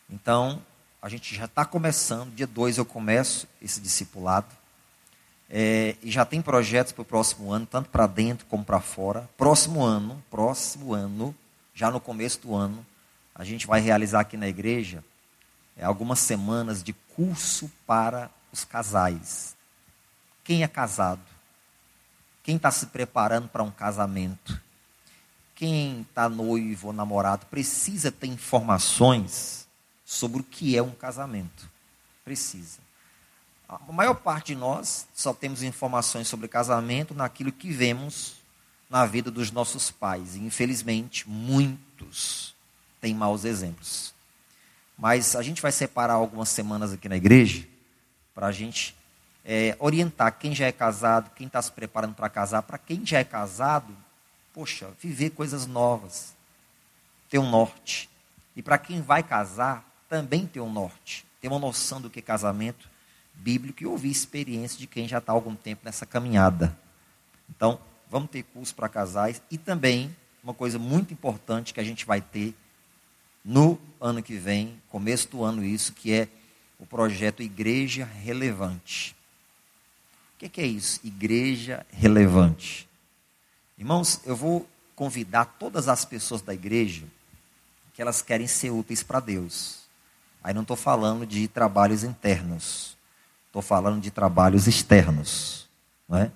[0.09, 0.63] Então,
[1.01, 4.49] a gente já está começando, dia 2 eu começo esse discipulado.
[5.51, 9.29] É, e já tem projetos para o próximo ano, tanto para dentro como para fora.
[9.37, 11.35] Próximo ano, próximo ano,
[11.75, 12.85] já no começo do ano,
[13.35, 15.05] a gente vai realizar aqui na igreja
[15.77, 19.57] é, algumas semanas de curso para os casais.
[20.43, 21.21] Quem é casado?
[22.49, 24.59] Quem está se preparando para um casamento?
[25.59, 29.67] quem está noivo ou namorado precisa ter informações
[30.05, 31.69] sobre o que é um casamento.
[32.25, 32.79] Precisa.
[33.69, 38.37] A maior parte de nós só temos informações sobre casamento naquilo que vemos
[38.89, 40.37] na vida dos nossos pais.
[40.37, 42.55] E, infelizmente, muitos
[43.01, 44.15] têm maus exemplos.
[44.97, 47.67] Mas a gente vai separar algumas semanas aqui na igreja
[48.33, 48.95] para a gente
[49.45, 52.63] é, orientar quem já é casado, quem está se preparando para casar.
[52.63, 53.97] Para quem já é casado,
[54.53, 56.35] poxa, viver coisas novas,
[57.31, 58.11] ter um norte.
[58.55, 62.23] E para quem vai casar, também ter um norte, ter uma noção do que é
[62.23, 62.89] casamento
[63.35, 66.77] bíblico e ouvir experiência de quem já está há algum tempo nessa caminhada.
[67.49, 67.79] Então,
[68.11, 72.21] vamos ter curso para casais e também uma coisa muito importante que a gente vai
[72.21, 72.55] ter
[73.45, 76.29] no ano que vem, começo do ano, isso, que é
[76.79, 79.17] o projeto Igreja Relevante.
[80.41, 81.01] O que é, isso?
[81.03, 82.89] Igreja Relevante.
[83.77, 87.05] Irmãos, eu vou convidar todas as pessoas da igreja
[87.93, 89.81] que elas querem ser úteis para Deus.
[90.43, 92.97] Aí não estou falando de trabalhos internos,
[93.49, 95.69] estou falando de trabalhos externos.
[96.09, 96.31] Não é?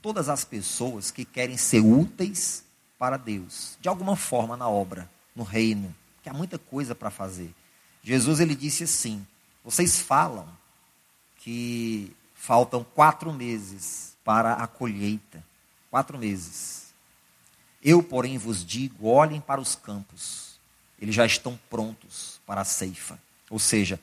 [0.00, 2.64] Todas as pessoas que querem ser úteis
[2.98, 7.54] para Deus, de alguma forma na obra, no reino, que há muita coisa para fazer.
[8.02, 9.26] Jesus ele disse assim:
[9.62, 10.48] vocês falam
[11.36, 15.44] que faltam quatro meses para a colheita,
[15.88, 16.92] quatro meses.
[17.80, 20.58] Eu, porém, vos digo: olhem para os campos,
[21.00, 23.16] eles já estão prontos para a ceifa.
[23.48, 24.00] Ou seja,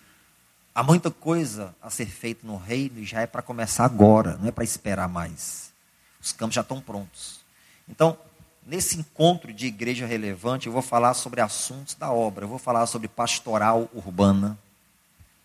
[0.73, 4.47] há muita coisa a ser feita no reino e já é para começar agora, não
[4.47, 5.73] é para esperar mais.
[6.21, 7.41] Os campos já estão prontos.
[7.87, 8.17] Então,
[8.65, 12.45] Nesse encontro de igreja relevante, eu vou falar sobre assuntos da obra.
[12.45, 14.59] Eu vou falar sobre pastoral urbana.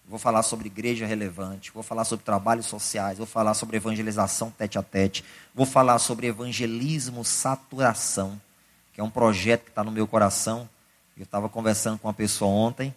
[0.06, 1.70] Vou falar sobre igreja relevante.
[1.72, 3.18] Vou falar sobre trabalhos sociais.
[3.18, 5.24] Vou falar sobre evangelização tete a tete.
[5.54, 8.40] Vou falar sobre evangelismo saturação,
[8.92, 10.68] que é um projeto que está no meu coração.
[11.16, 12.94] Eu estava conversando com uma pessoa ontem.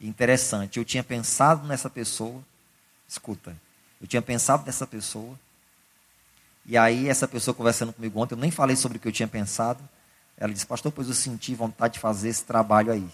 [0.00, 0.78] Interessante.
[0.78, 2.42] Eu tinha pensado nessa pessoa.
[3.08, 3.56] Escuta.
[4.00, 5.38] Eu tinha pensado nessa pessoa
[6.64, 9.26] e aí, essa pessoa conversando comigo ontem, eu nem falei sobre o que eu tinha
[9.26, 9.82] pensado.
[10.36, 13.08] Ela disse, pastor, pois eu senti vontade de fazer esse trabalho aí.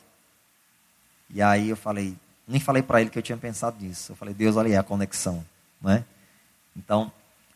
[1.30, 2.16] E aí eu falei,
[2.48, 4.12] nem falei para ele que eu tinha pensado nisso.
[4.12, 5.44] Eu falei, Deus, olha aí a conexão.
[5.80, 6.04] Não é?
[6.76, 7.12] Então,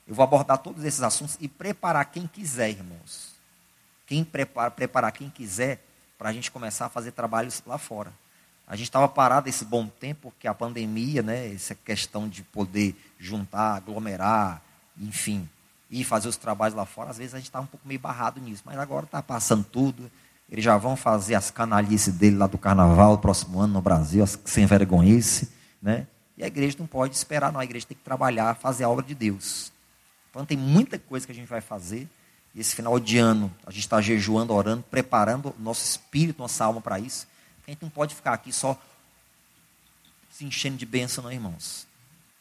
[0.07, 3.33] eu vou abordar todos esses assuntos e preparar quem quiser, irmãos.
[4.07, 5.83] Quem prepara, preparar quem quiser
[6.19, 8.13] para a gente começar a fazer trabalhos lá fora.
[8.67, 12.95] A gente estava parado esse bom tempo, porque a pandemia, né, essa questão de poder
[13.19, 14.63] juntar, aglomerar,
[14.99, 15.49] enfim,
[15.91, 18.41] ir fazer os trabalhos lá fora, às vezes a gente está um pouco meio barrado
[18.41, 18.63] nisso.
[18.65, 20.11] Mas agora está passando tudo.
[20.51, 24.67] Eles já vão fazer as canalices dele lá do carnaval, próximo ano no Brasil, sem
[24.67, 25.51] vergonhice.
[25.81, 26.07] Né?
[26.37, 27.61] E a igreja não pode esperar, não.
[27.61, 29.73] A igreja tem que trabalhar, fazer a obra de Deus.
[30.31, 32.09] Então tem muita coisa que a gente vai fazer.
[32.55, 36.81] E esse final de ano, a gente está jejuando, orando, preparando nosso espírito, nossa alma
[36.81, 37.27] para isso.
[37.67, 38.79] A gente não pode ficar aqui só
[40.31, 41.87] se enchendo de bênção, não, irmãos.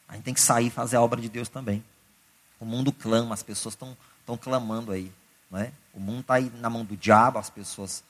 [0.07, 1.83] A gente tem que sair e fazer a obra de Deus também.
[2.59, 5.11] O mundo clama, as pessoas estão clamando aí.
[5.51, 5.71] Não é?
[5.93, 8.03] O mundo está aí na mão do diabo, as pessoas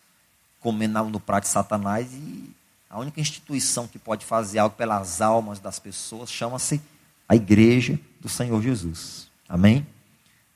[0.60, 2.56] comendo no prato de Satanás e
[2.88, 6.80] a única instituição que pode fazer algo pelas almas das pessoas chama-se
[7.28, 9.30] a igreja do Senhor Jesus.
[9.50, 9.88] Amém?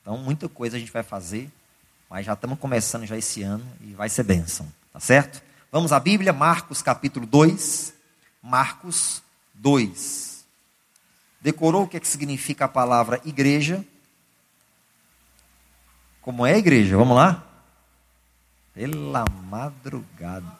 [0.00, 1.50] Então, muita coisa a gente vai fazer,
[2.08, 4.70] mas já estamos começando já esse ano e vai ser bênção.
[4.92, 5.42] Tá certo?
[5.72, 7.92] Vamos à Bíblia, Marcos capítulo 2.
[8.40, 9.22] Marcos
[9.54, 10.44] 2.
[11.40, 13.84] Decorou o que, é que significa a palavra igreja?
[16.26, 16.96] Como é a igreja?
[16.96, 17.46] Vamos lá?
[18.74, 20.58] Pela madrugada.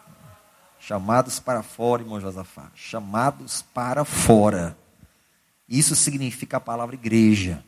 [0.78, 2.70] Chamados para fora, irmão Josafá.
[2.76, 4.78] Chamados para fora.
[5.68, 7.64] Isso significa a palavra igreja.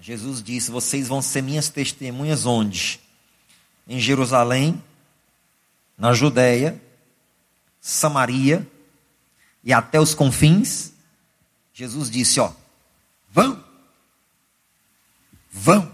[0.00, 3.00] Jesus disse: Vocês vão ser minhas testemunhas onde?
[3.86, 4.82] Em Jerusalém,
[5.98, 6.80] na Judéia,
[7.82, 8.66] Samaria
[9.62, 10.94] e até os confins,
[11.74, 12.61] Jesus disse: Ó,
[13.32, 13.64] vão,
[15.50, 15.92] vão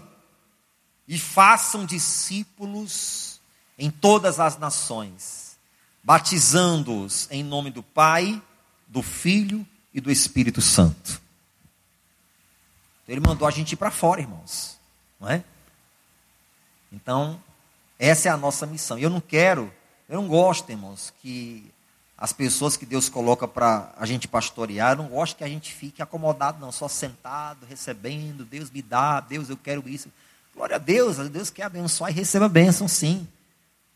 [1.07, 3.39] e façam discípulos
[3.77, 5.57] em todas as nações,
[6.03, 8.41] batizando-os em nome do Pai,
[8.87, 11.21] do Filho e do Espírito Santo.
[13.07, 14.77] Ele mandou a gente ir para fora, irmãos,
[15.19, 15.43] não é?
[16.91, 17.41] Então,
[17.97, 18.99] essa é a nossa missão.
[18.99, 19.73] Eu não quero,
[20.07, 21.71] eu não gosto, irmãos, que
[22.19, 26.01] as pessoas que Deus coloca para a gente pastorear, não gosto que a gente fique
[26.01, 30.09] acomodado, não, só sentado, recebendo, Deus me dá, Deus eu quero isso.
[30.53, 33.25] Glória a Deus, Deus quer abençoar e receba a bênção sim.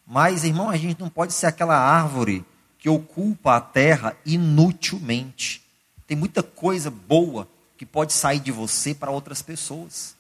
[0.08, 2.46] Mas, irmão, a gente não pode ser aquela árvore
[2.80, 5.62] que ocupa a terra inutilmente.
[6.08, 7.46] Tem muita coisa boa
[7.78, 10.16] que pode sair de você para outras pessoas.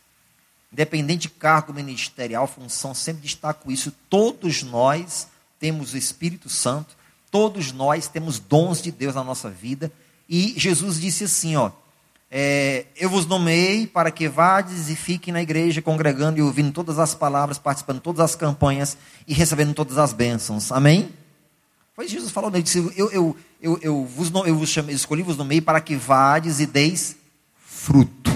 [0.73, 3.93] independente de cargo ministerial, função, sempre destaco isso.
[4.09, 5.27] Todos nós
[5.57, 6.97] temos o Espírito Santo,
[7.33, 9.91] todos nós temos dons de Deus na nossa vida.
[10.29, 11.71] E Jesus disse assim: ó,
[12.29, 16.99] é, eu vos nomeei para que vades e fiquem na igreja, congregando e ouvindo todas
[16.99, 18.95] as palavras, participando de todas as campanhas
[19.27, 20.71] e recebendo todas as bênçãos.
[20.71, 21.09] Amém?
[21.95, 25.35] Foi Jesus falou, ele disse, eu, eu, eu, eu, vos, eu vos chamei, escolhi vos
[25.35, 27.15] no meio para que vades e deis
[27.57, 28.31] fruto.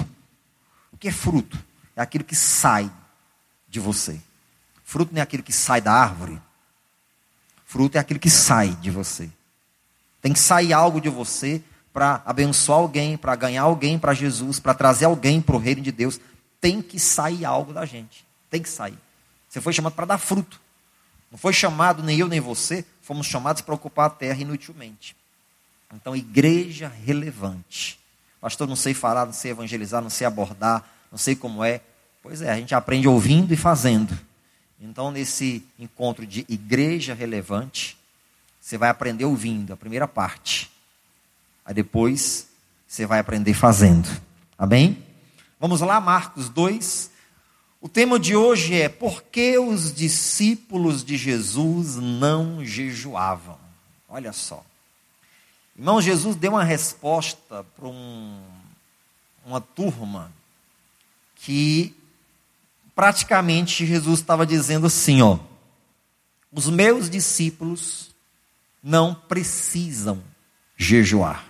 [0.92, 1.56] O que é fruto?
[1.94, 2.90] É aquilo que sai
[3.68, 4.20] de você.
[4.82, 6.40] Fruto não é aquilo que sai da árvore.
[7.68, 9.28] Fruto é aquilo que sai de você.
[10.22, 11.62] Tem que sair algo de você
[11.92, 15.92] para abençoar alguém, para ganhar alguém para Jesus, para trazer alguém para o reino de
[15.92, 16.18] Deus.
[16.62, 18.26] Tem que sair algo da gente.
[18.48, 18.98] Tem que sair.
[19.46, 20.58] Você foi chamado para dar fruto.
[21.30, 25.14] Não foi chamado nem eu nem você, fomos chamados para ocupar a terra inutilmente.
[25.94, 28.00] Então, igreja relevante.
[28.40, 31.82] Pastor, não sei falar, não sei evangelizar, não sei abordar, não sei como é.
[32.22, 34.18] Pois é, a gente aprende ouvindo e fazendo.
[34.80, 37.96] Então, nesse encontro de igreja relevante,
[38.60, 40.70] você vai aprender ouvindo, a primeira parte.
[41.64, 42.48] Aí depois,
[42.86, 44.08] você vai aprender fazendo.
[44.56, 45.04] Amém?
[45.58, 47.10] Vamos lá, Marcos 2,
[47.80, 53.58] o tema de hoje é por que os discípulos de Jesus não jejuavam?
[54.08, 54.64] Olha só.
[55.76, 58.42] Irmão, Jesus deu uma resposta para um,
[59.46, 60.32] uma turma
[61.36, 61.94] que
[62.98, 65.38] praticamente Jesus estava dizendo assim, ó,
[66.50, 68.12] os meus discípulos
[68.82, 70.20] não precisam
[70.76, 71.46] jejuar.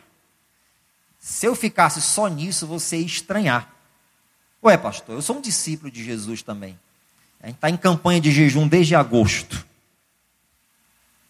[1.19, 3.75] Se eu ficasse só nisso, você ia estranhar.
[4.63, 6.79] Ué, pastor, eu sou um discípulo de Jesus também.
[7.43, 9.67] A gente está em campanha de jejum desde agosto.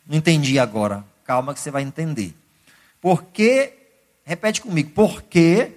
[0.04, 1.04] Não entendi agora.
[1.24, 2.34] Calma que você vai entender.
[3.00, 3.72] Porque,
[4.24, 5.76] repete comigo, porque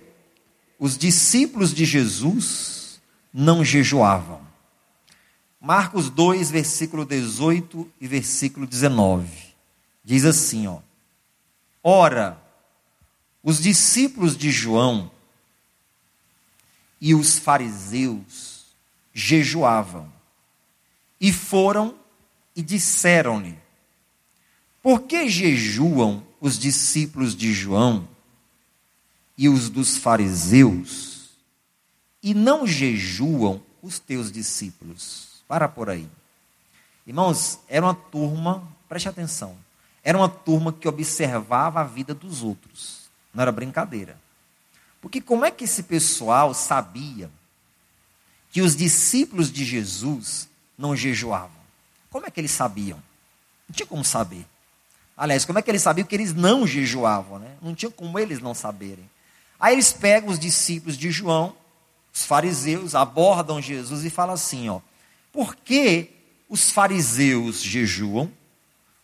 [0.79, 2.80] os discípulos de Jesus
[3.33, 4.41] não jejuavam.
[5.59, 9.27] Marcos 2, versículo 18 e versículo 19.
[10.03, 10.79] Diz assim, ó.
[11.83, 12.41] Ora,
[13.43, 15.11] os discípulos de João
[16.99, 18.65] e os fariseus
[19.13, 20.11] jejuavam.
[21.19, 21.95] E foram
[22.55, 23.57] e disseram-lhe:
[24.81, 28.07] Por que jejuam os discípulos de João
[29.37, 31.10] e os dos fariseus,
[32.21, 35.41] e não jejuam os teus discípulos?
[35.47, 36.07] Para por aí.
[37.05, 39.57] Irmãos, era uma turma, preste atenção,
[40.03, 44.17] era uma turma que observava a vida dos outros, não era brincadeira.
[45.01, 47.29] Porque como é que esse pessoal sabia
[48.51, 50.47] que os discípulos de Jesus
[50.77, 51.61] não jejuavam?
[52.09, 53.01] Como é que eles sabiam?
[53.67, 54.45] Não tinha como saber.
[55.17, 57.39] Aliás, como é que eles sabiam que eles não jejuavam?
[57.39, 57.55] Né?
[57.61, 59.09] Não tinha como eles não saberem.
[59.59, 61.55] Aí eles pegam os discípulos de João,
[62.13, 64.79] os fariseus, abordam Jesus e falam assim: ó,
[65.31, 66.09] por que
[66.49, 68.31] os fariseus jejuam?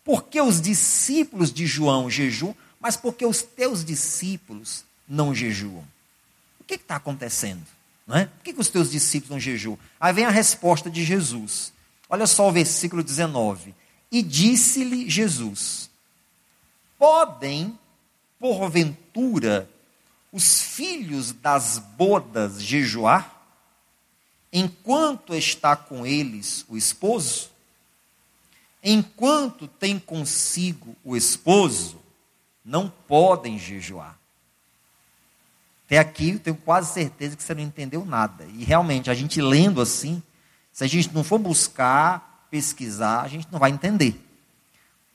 [0.04, 2.56] Por que os discípulos de João jejuam?
[2.80, 5.84] Mas porque os teus discípulos não jejuam?
[6.60, 7.66] O que está acontecendo?
[8.06, 8.26] Não é?
[8.26, 9.78] Por que, que os teus discípulos não jejuam?
[10.00, 11.74] Aí vem a resposta de Jesus.
[12.10, 13.76] Olha só o versículo 19.
[14.10, 15.90] E disse-lhe Jesus:
[16.98, 17.78] Podem,
[18.40, 19.70] porventura,
[20.38, 23.36] os filhos das bodas jejuar,
[24.54, 27.50] enquanto está com eles o esposo?
[28.84, 32.00] Enquanto tem consigo o esposo,
[32.64, 34.16] não podem jejuar.
[35.88, 38.46] Até aqui eu tenho quase certeza que você não entendeu nada.
[38.54, 40.22] E realmente, a gente lendo assim,
[40.72, 44.24] se a gente não for buscar, pesquisar, a gente não vai entender.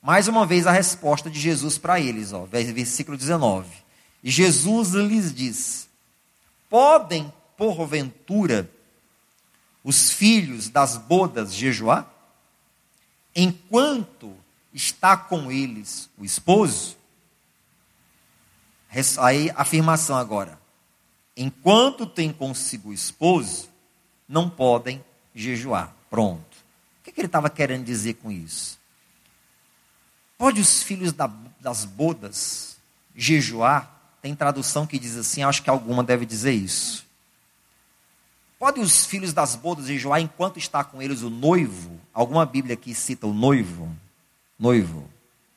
[0.01, 3.82] Mais uma vez a resposta de Jesus para eles, ó, versículo 19.
[4.23, 5.89] Jesus lhes diz:
[6.69, 8.69] Podem, porventura,
[9.83, 12.09] os filhos das bodas jejuar?
[13.35, 14.35] Enquanto
[14.73, 16.95] está com eles o esposo?
[19.19, 20.63] Aí, afirmação agora
[21.35, 23.69] enquanto tem consigo o esposo,
[24.27, 25.03] não podem
[25.33, 25.93] jejuar.
[26.09, 26.57] Pronto.
[26.99, 28.79] O que, que ele estava querendo dizer com isso?
[30.37, 31.27] Pode os filhos da,
[31.59, 32.77] das bodas
[33.15, 33.92] jejuar?
[34.23, 37.05] Tem tradução que diz assim, acho que alguma deve dizer isso.
[38.57, 41.99] Pode os filhos das bodas jejuar enquanto está com eles o noivo?
[42.13, 43.93] Alguma Bíblia aqui cita o noivo?
[44.57, 45.09] Noivo.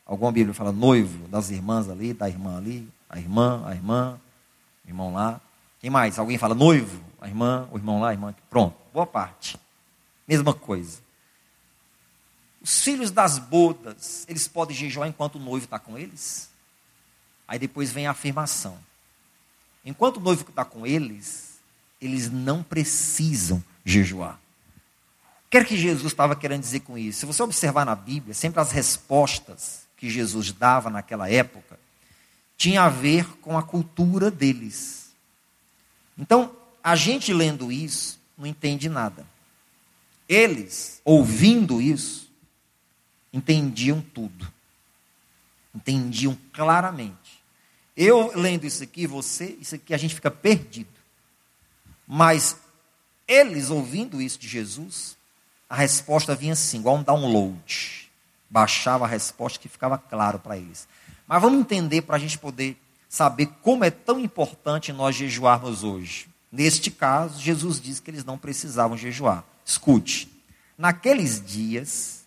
[0.05, 4.19] Alguma Bíblia fala noivo das irmãs ali, da irmã ali, a irmã, a irmã,
[4.83, 5.39] o irmão lá.
[5.79, 6.19] Quem mais?
[6.19, 7.01] Alguém fala noivo?
[7.21, 8.35] A irmã, o irmão lá, a irmã.
[8.49, 9.57] Pronto, boa parte.
[10.27, 10.99] Mesma coisa.
[12.61, 16.49] Os filhos das bodas, eles podem jejuar enquanto o noivo está com eles?
[17.47, 18.77] Aí depois vem a afirmação.
[19.85, 21.59] Enquanto o noivo está com eles,
[22.01, 24.39] eles não precisam jejuar.
[25.45, 27.19] O que era que Jesus estava querendo dizer com isso?
[27.21, 31.79] Se você observar na Bíblia, sempre as respostas que Jesus dava naquela época
[32.57, 35.11] tinha a ver com a cultura deles.
[36.17, 39.25] Então, a gente lendo isso não entende nada.
[40.27, 42.29] Eles, ouvindo isso,
[43.31, 44.51] entendiam tudo.
[45.73, 47.26] Entendiam claramente.
[47.97, 50.87] Eu lendo isso aqui, você, isso aqui a gente fica perdido.
[52.07, 52.55] Mas
[53.27, 55.17] eles ouvindo isso de Jesus,
[55.67, 58.07] a resposta vinha assim, igual um download.
[58.47, 60.87] Baixava a resposta que ficava claro para eles.
[61.27, 62.77] Mas vamos entender para a gente poder
[63.09, 66.29] saber como é tão importante nós jejuarmos hoje.
[66.51, 69.43] Neste caso, Jesus disse que eles não precisavam jejuar.
[69.65, 70.31] Escute,
[70.77, 72.25] naqueles dias,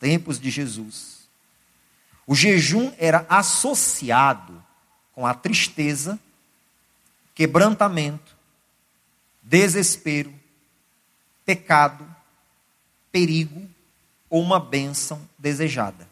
[0.00, 1.28] tempos de Jesus,
[2.26, 4.62] o jejum era associado
[5.12, 6.18] com a tristeza,
[7.34, 8.36] quebrantamento,
[9.42, 10.32] desespero,
[11.44, 12.06] pecado,
[13.10, 13.68] perigo
[14.30, 16.08] ou uma bênção desejada.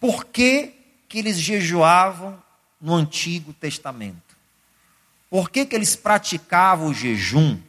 [0.00, 0.74] Por que,
[1.08, 2.42] que eles jejuavam
[2.80, 4.36] no Antigo Testamento?
[5.30, 7.60] Por que, que eles praticavam o jejum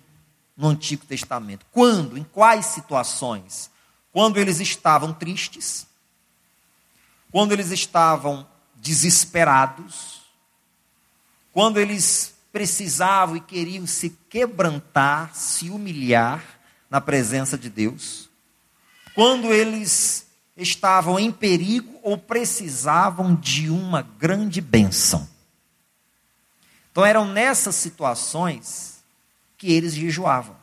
[0.57, 1.65] no Antigo Testamento?
[1.71, 2.17] Quando?
[2.17, 3.69] Em quais situações?
[4.11, 5.85] Quando eles estavam tristes,
[7.31, 8.47] quando eles estavam
[8.83, 10.21] desesperados,
[11.53, 16.43] quando eles precisavam e queriam se quebrantar, se humilhar
[16.89, 18.29] na presença de Deus,
[19.15, 20.27] quando eles
[20.57, 25.27] estavam em perigo ou precisavam de uma grande bênção.
[26.91, 29.01] Então eram nessas situações
[29.57, 30.57] que eles jejuavam.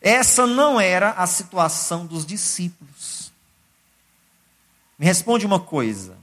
[0.00, 2.77] Essa não era a situação dos discípulos.
[4.98, 6.16] Me responde uma coisa.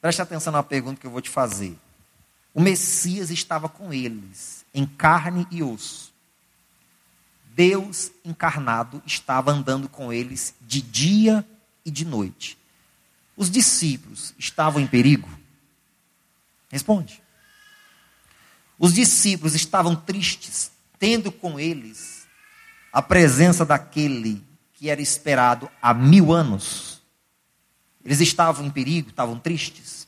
[0.00, 1.78] Preste atenção na pergunta que eu vou te fazer.
[2.52, 6.12] O Messias estava com eles, em carne e osso.
[7.54, 11.46] Deus encarnado estava andando com eles de dia
[11.84, 12.58] e de noite.
[13.36, 15.28] Os discípulos estavam em perigo?
[16.70, 17.22] Responde.
[18.78, 22.26] Os discípulos estavam tristes, tendo com eles
[22.92, 24.42] a presença daquele
[24.74, 26.95] que era esperado há mil anos.
[28.06, 30.06] Eles estavam em perigo, estavam tristes.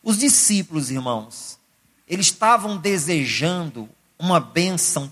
[0.00, 1.58] Os discípulos, irmãos,
[2.06, 5.10] eles estavam desejando uma bênção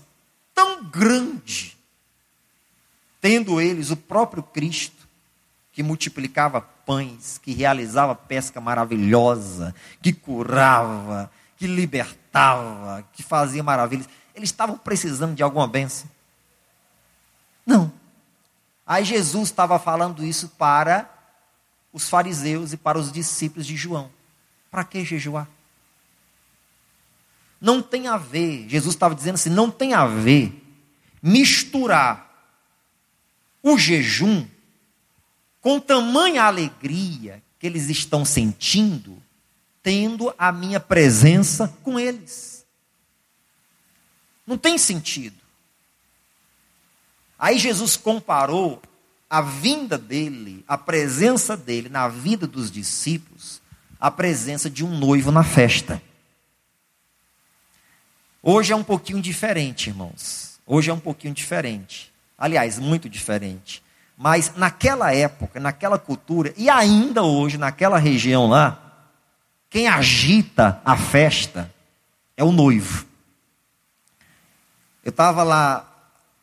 [0.55, 1.77] tão grande,
[3.19, 5.09] tendo eles o próprio Cristo,
[5.73, 14.07] que multiplicava pães, que realizava pesca maravilhosa, que curava, que libertava, que fazia maravilhas.
[14.33, 16.09] Eles estavam precisando de alguma bênção?
[17.65, 17.91] Não.
[18.87, 21.18] Aí Jesus estava falando isso para
[21.91, 24.11] os fariseus e para os discípulos de João.
[24.69, 25.49] Para que jejuar?
[27.59, 30.63] Não tem a ver, Jesus estava dizendo assim, não tem a ver
[31.21, 32.29] misturar
[33.61, 34.47] o jejum
[35.59, 39.21] com tamanha alegria que eles estão sentindo,
[39.83, 42.65] tendo a minha presença com eles.
[44.47, 45.35] Não tem sentido.
[47.37, 48.81] Aí Jesus comparou
[49.29, 53.61] a vinda dele, a presença dele na vida dos discípulos,
[53.99, 56.01] a presença de um noivo na festa.
[58.41, 60.59] Hoje é um pouquinho diferente, irmãos.
[60.65, 62.11] Hoje é um pouquinho diferente.
[62.37, 63.83] Aliás, muito diferente.
[64.17, 69.05] Mas naquela época, naquela cultura, e ainda hoje, naquela região lá,
[69.69, 71.73] quem agita a festa
[72.35, 73.05] é o noivo.
[75.03, 75.88] Eu estava lá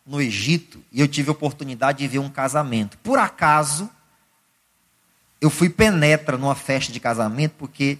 [0.06, 2.96] no Egito e eu tive a oportunidade de ver um casamento.
[2.98, 3.90] Por acaso,
[5.40, 7.98] eu fui penetra numa festa de casamento, porque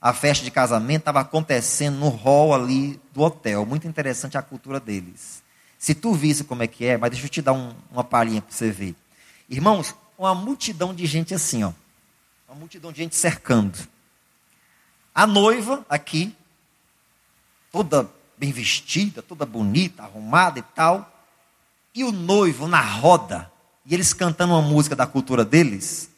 [0.00, 3.66] a festa de casamento estava acontecendo no hall ali do hotel.
[3.66, 5.42] Muito interessante a cultura deles.
[5.78, 8.40] Se tu visse como é que é, mas deixa eu te dar um, uma palhinha
[8.40, 8.94] para você ver.
[9.48, 11.72] Irmãos, uma multidão de gente assim, ó.
[12.48, 13.78] Uma multidão de gente cercando.
[15.14, 16.34] A noiva aqui,
[17.72, 21.09] toda bem vestida, toda bonita, arrumada e tal.
[21.94, 23.50] E o noivo na roda.
[23.84, 26.10] E eles cantando uma música da cultura deles.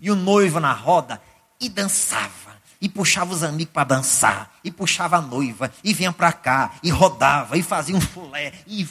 [0.00, 1.20] E o noivo na roda
[1.60, 2.44] e dançava
[2.84, 6.90] e puxava os amigos para dançar, e puxava a noiva, e vinha para cá, e
[6.90, 8.52] rodava, e fazia um fulé.
[8.66, 8.86] E...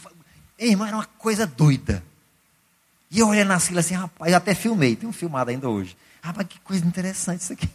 [0.57, 2.03] Irmão, era uma coisa doida.
[3.11, 5.95] E eu olhando assim, assim, rapaz, eu até filmei, tem um filmado ainda hoje.
[6.23, 7.69] Rapaz, que coisa interessante isso aqui.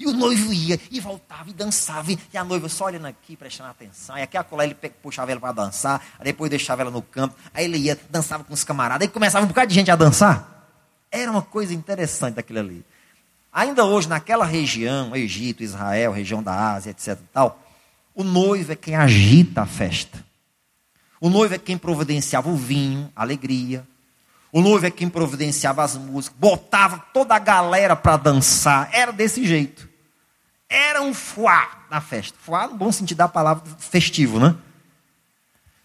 [0.00, 3.68] E o noivo ia, e voltava, e dançava, e a noiva só olhando aqui, prestando
[3.68, 4.16] atenção.
[4.16, 7.76] E aqui colar ele puxava ela para dançar, depois deixava ela no campo, aí ele
[7.76, 10.66] ia, dançava com os camaradas, aí começava um bocado de gente a dançar.
[11.12, 12.82] Era uma coisa interessante aquilo ali.
[13.52, 17.18] Ainda hoje, naquela região, Egito, Israel, região da Ásia, etc.
[17.30, 17.62] Tal,
[18.14, 20.24] o noivo é quem agita a festa.
[21.20, 23.86] O noivo é quem providenciava o vinho, a alegria.
[24.50, 28.88] O noivo é quem providenciava as músicas, botava toda a galera para dançar.
[28.94, 29.89] Era desse jeito.
[30.70, 32.38] Era um fuá na festa.
[32.40, 34.54] Fuá no bom sentido da palavra festivo, né?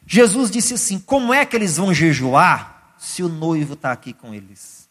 [0.05, 4.31] Jesus disse assim: Como é que eles vão jejuar se o noivo está aqui com
[4.31, 4.87] eles?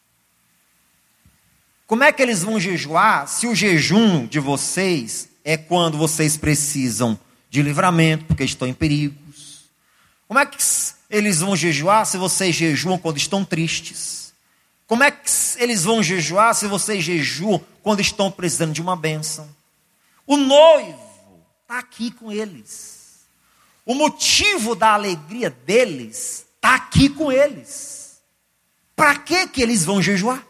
[1.87, 7.17] Como é que eles vão jejuar se o jejum de vocês é quando vocês precisam
[7.49, 9.65] de livramento, porque estão em perigos?
[10.27, 10.57] Como é que
[11.09, 14.35] eles vão jejuar se vocês jejuam quando estão tristes?
[14.89, 19.49] Como é que eles vão jejuar se vocês jejuam quando estão precisando de uma bênção?
[20.27, 23.27] O noivo está aqui com eles.
[23.85, 28.23] O motivo da alegria deles está aqui com eles.
[28.97, 30.47] Para que que eles vão jejuar?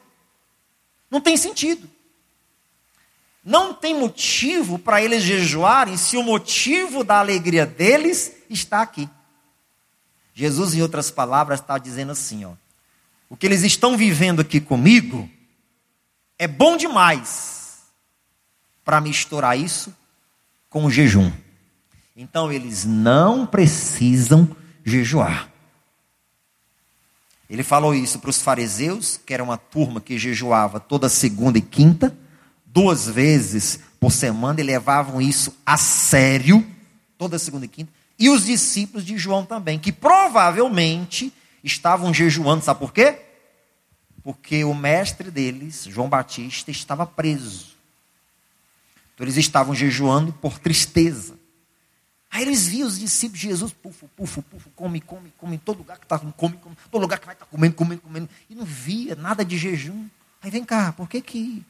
[1.11, 1.89] Não tem sentido.
[3.45, 9.09] Não tem motivo para eles jejuarem se o motivo da alegria deles está aqui.
[10.33, 12.53] Jesus, em outras palavras, está dizendo assim: ó,
[13.29, 15.29] o que eles estão vivendo aqui comigo
[16.39, 17.64] é bom demais
[18.85, 19.95] para misturar isso
[20.68, 21.32] com o jejum.
[22.16, 24.49] Então eles não precisam
[24.85, 25.51] jejuar.
[27.49, 31.62] Ele falou isso para os fariseus, que era uma turma que jejuava toda segunda e
[31.62, 32.16] quinta,
[32.66, 36.66] duas vezes por semana, e levavam isso a sério,
[37.18, 37.93] toda segunda e quinta.
[38.18, 41.32] E os discípulos de João também, que provavelmente
[41.62, 43.20] estavam jejuando, sabe por quê?
[44.22, 47.74] Porque o mestre deles, João Batista, estava preso.
[49.15, 51.39] Então eles estavam jejuando por tristeza.
[52.31, 55.79] Aí eles viam os discípulos de Jesus, pufo, pufo, pufo, come, come, come, em todo
[55.79, 58.57] lugar que está come, come, todo lugar que vai estar tá comendo, comendo, comendo, e
[58.57, 60.09] não via nada de jejum.
[60.43, 61.65] Aí vem cá, por que que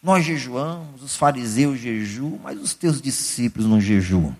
[0.00, 4.36] nós jejuamos, os fariseus jejuam, mas os teus discípulos não jejuam?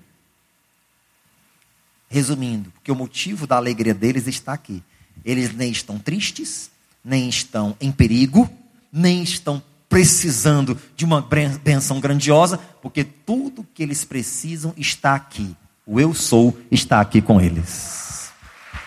[2.09, 4.80] Resumindo, porque o motivo da alegria deles está aqui.
[5.24, 6.70] Eles nem estão tristes,
[7.05, 8.49] nem estão em perigo,
[8.92, 9.61] nem estão
[9.95, 11.22] precisando de uma
[11.62, 15.57] benção grandiosa, porque tudo que eles precisam está aqui.
[15.86, 18.32] O eu sou está aqui com eles.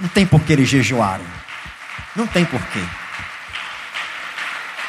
[0.02, 1.26] Não tem por que eles jejuarem.
[2.14, 2.82] Não tem porquê.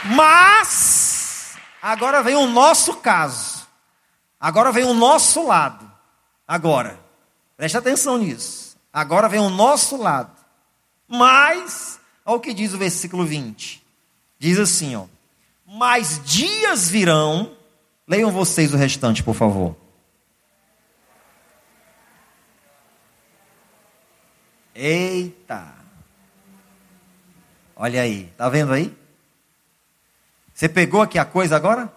[0.06, 3.68] Mas, agora vem o nosso caso.
[4.40, 5.88] Agora vem o nosso lado.
[6.48, 6.98] Agora,
[7.56, 8.76] preste atenção nisso.
[8.92, 10.32] Agora vem o nosso lado.
[11.06, 13.80] Mas, olha o que diz o versículo 20.
[14.40, 15.04] Diz assim, ó
[15.70, 17.52] mas dias virão.
[18.06, 19.76] Leiam vocês o restante, por favor.
[24.74, 25.74] Eita!
[27.76, 28.96] Olha aí, tá vendo aí?
[30.54, 31.92] Você pegou aqui a coisa agora?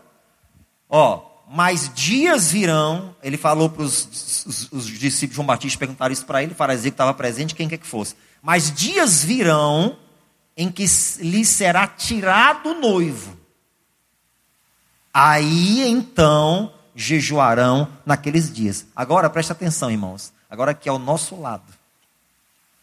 [0.89, 6.25] Ó, mas dias virão, ele falou para os, os, discípulos de João Batista perguntaram isso
[6.25, 8.15] para ele, o fariseu que estava presente, quem quer que fosse.
[8.41, 9.97] Mas dias virão
[10.57, 10.85] em que
[11.21, 13.40] lhe será tirado o noivo
[15.13, 18.85] Aí então jejuarão naqueles dias.
[18.95, 20.33] Agora preste atenção, irmãos.
[20.49, 21.73] Agora que é o nosso lado.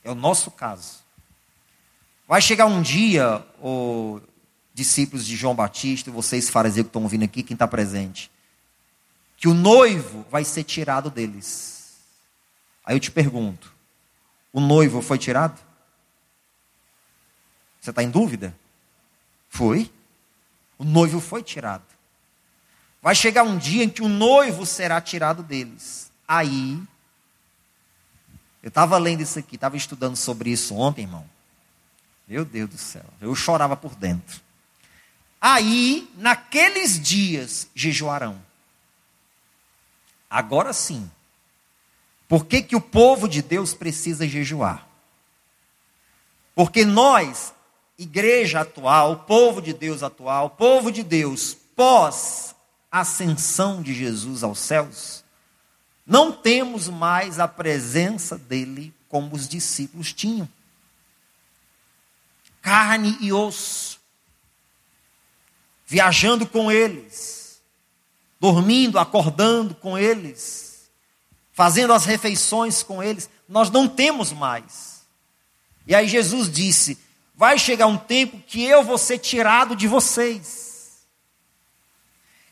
[0.04, 0.98] É o nosso caso.
[2.26, 4.20] Vai chegar um dia, o
[4.74, 8.30] discípulos de João Batista, vocês fariseus que estão ouvindo aqui, quem está presente,
[9.36, 11.96] que o noivo vai ser tirado deles.
[12.84, 13.72] Aí eu te pergunto:
[14.52, 15.58] o noivo foi tirado?
[17.80, 18.54] Você está em dúvida?
[19.48, 19.90] Foi.
[20.78, 21.97] O noivo foi tirado.
[23.00, 26.10] Vai chegar um dia em que o noivo será tirado deles.
[26.26, 26.80] Aí,
[28.62, 31.28] eu estava lendo isso aqui, estava estudando sobre isso ontem, irmão.
[32.26, 34.40] Meu Deus do céu, eu chorava por dentro.
[35.40, 38.42] Aí, naqueles dias, jejuarão.
[40.28, 41.10] Agora sim.
[42.28, 44.86] Por que, que o povo de Deus precisa jejuar?
[46.54, 47.54] Porque nós,
[47.96, 52.54] igreja atual, povo de Deus atual, povo de Deus pós
[52.90, 55.24] ascensão de Jesus aos céus,
[56.06, 60.48] não temos mais a presença dele como os discípulos tinham.
[62.62, 63.98] Carne e osso,
[65.86, 67.60] viajando com eles,
[68.40, 70.90] dormindo, acordando com eles,
[71.52, 75.02] fazendo as refeições com eles, nós não temos mais.
[75.86, 76.98] E aí Jesus disse:
[77.34, 80.67] Vai chegar um tempo que eu vou ser tirado de vocês.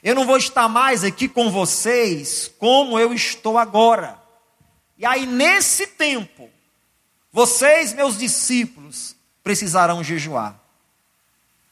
[0.07, 4.17] Eu não vou estar mais aqui com vocês como eu estou agora.
[4.97, 6.49] E aí, nesse tempo,
[7.33, 10.61] vocês, meus discípulos, precisarão jejuar.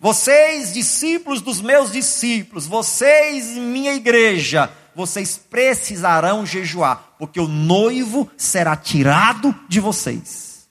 [0.01, 8.74] Vocês, discípulos dos meus discípulos, vocês, minha igreja, vocês precisarão jejuar, porque o noivo será
[8.74, 10.66] tirado de vocês.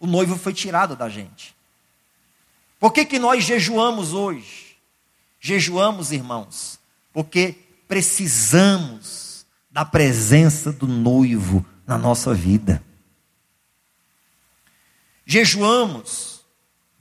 [0.00, 1.54] O noivo foi tirado da gente.
[2.80, 4.76] Por que, que nós jejuamos hoje?
[5.38, 6.75] Jejuamos, irmãos,
[7.16, 7.54] porque
[7.88, 12.84] precisamos da presença do noivo na nossa vida.
[15.24, 16.42] Jejuamos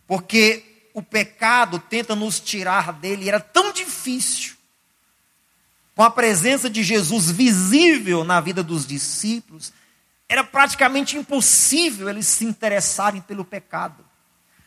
[0.08, 4.56] porque o pecado tenta nos tirar dele, era tão difícil.
[5.94, 9.74] Com a presença de Jesus visível na vida dos discípulos,
[10.30, 14.06] era praticamente impossível eles se interessarem pelo pecado.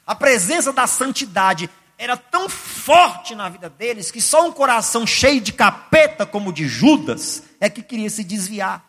[0.06, 5.40] A presença da santidade era tão forte na vida deles que só um coração cheio
[5.40, 8.84] de capeta como o de Judas é que queria se desviar.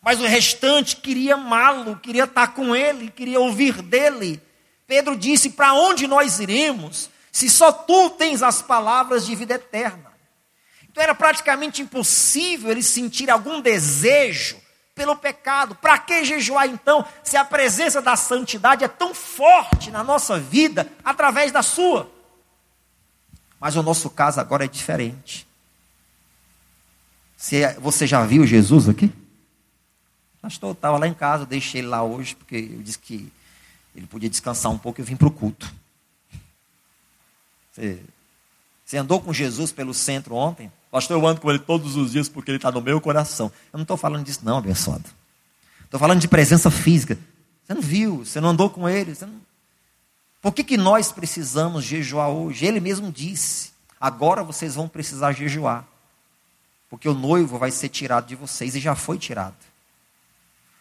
[0.00, 4.40] Mas o restante queria amá-lo, queria estar com ele, queria ouvir dele.
[4.86, 10.12] Pedro disse: Para onde nós iremos, se só tu tens as palavras de vida eterna?
[10.88, 14.56] Então era praticamente impossível ele sentir algum desejo
[14.98, 15.76] pelo pecado.
[15.76, 20.90] Para que jejuar então, se a presença da santidade é tão forte na nossa vida
[21.04, 22.10] através da sua?
[23.60, 25.46] Mas o nosso caso agora é diferente.
[27.36, 29.12] Você já viu Jesus aqui?
[30.42, 33.32] Pastor, estava lá em casa, deixei ele lá hoje, porque eu disse que
[33.94, 35.72] ele podia descansar um pouco e eu vim para o culto.
[37.72, 38.00] Você,
[38.88, 40.72] você andou com Jesus pelo centro ontem?
[40.90, 43.52] Pastor, eu ando com ele todos os dias porque ele está no meu coração.
[43.70, 45.04] Eu não estou falando disso, não, abençoado.
[45.84, 47.18] Estou falando de presença física.
[47.66, 49.14] Você não viu, você não andou com ele.
[49.20, 49.42] Não...
[50.40, 52.64] Por que, que nós precisamos jejuar hoje?
[52.64, 55.86] Ele mesmo disse: agora vocês vão precisar jejuar.
[56.88, 59.54] Porque o noivo vai ser tirado de vocês e já foi tirado.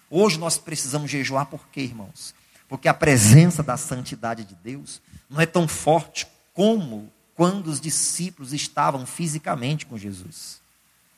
[0.09, 2.33] Hoje nós precisamos jejuar por quê, irmãos?
[2.69, 8.51] Porque a presença da santidade de Deus não é tão forte como quando os discípulos
[8.51, 10.59] estavam fisicamente com Jesus.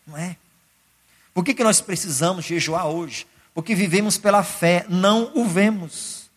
[0.05, 0.35] Não é?
[1.33, 3.25] Por que, que nós precisamos jejuar hoje?
[3.53, 6.29] Porque vivemos pela fé, não o vemos.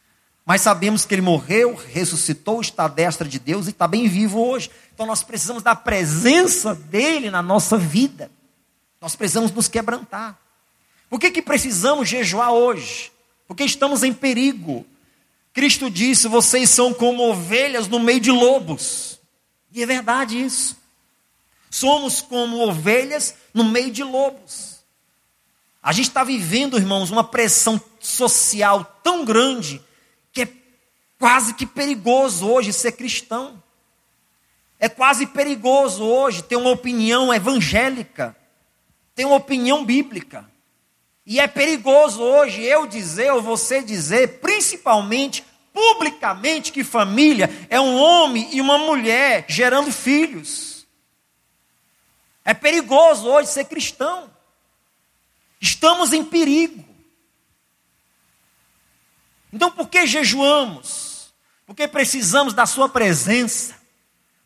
[0.47, 4.41] Mas sabemos que ele morreu, ressuscitou, está à destra de Deus e está bem vivo
[4.41, 4.71] hoje.
[4.95, 8.31] Então nós precisamos da presença dele na nossa vida.
[9.01, 10.39] Nós precisamos nos quebrantar.
[11.11, 13.11] Por que, que precisamos jejuar hoje?
[13.49, 14.87] Porque estamos em perigo.
[15.53, 19.21] Cristo disse: vocês são como ovelhas no meio de lobos.
[19.73, 20.77] E é verdade isso.
[21.71, 24.81] Somos como ovelhas no meio de lobos.
[25.83, 29.83] A gente está vivendo, irmãos, uma pressão social tão grande
[30.33, 30.49] que é
[31.19, 33.63] quase que perigoso hoje ser cristão.
[34.79, 38.37] É quase perigoso hoje ter uma opinião evangélica,
[39.15, 40.49] ter uma opinião bíblica.
[41.25, 47.97] E é perigoso hoje eu dizer ou você dizer, principalmente publicamente, que família é um
[47.97, 50.87] homem e uma mulher gerando filhos.
[52.45, 54.31] É perigoso hoje ser cristão.
[55.61, 56.85] Estamos em perigo.
[59.53, 61.33] Então por que jejuamos?
[61.67, 63.77] Porque precisamos da Sua presença.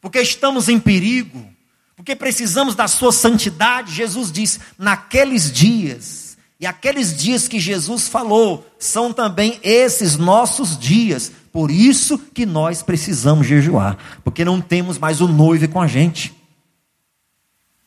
[0.01, 1.53] Porque estamos em perigo.
[1.97, 3.93] Porque precisamos da Sua santidade.
[3.93, 6.26] Jesus diz: naqueles dias
[6.59, 11.31] e aqueles dias que Jesus falou são também esses nossos dias.
[11.53, 16.35] Por isso que nós precisamos jejuar, porque não temos mais o noivo com a gente.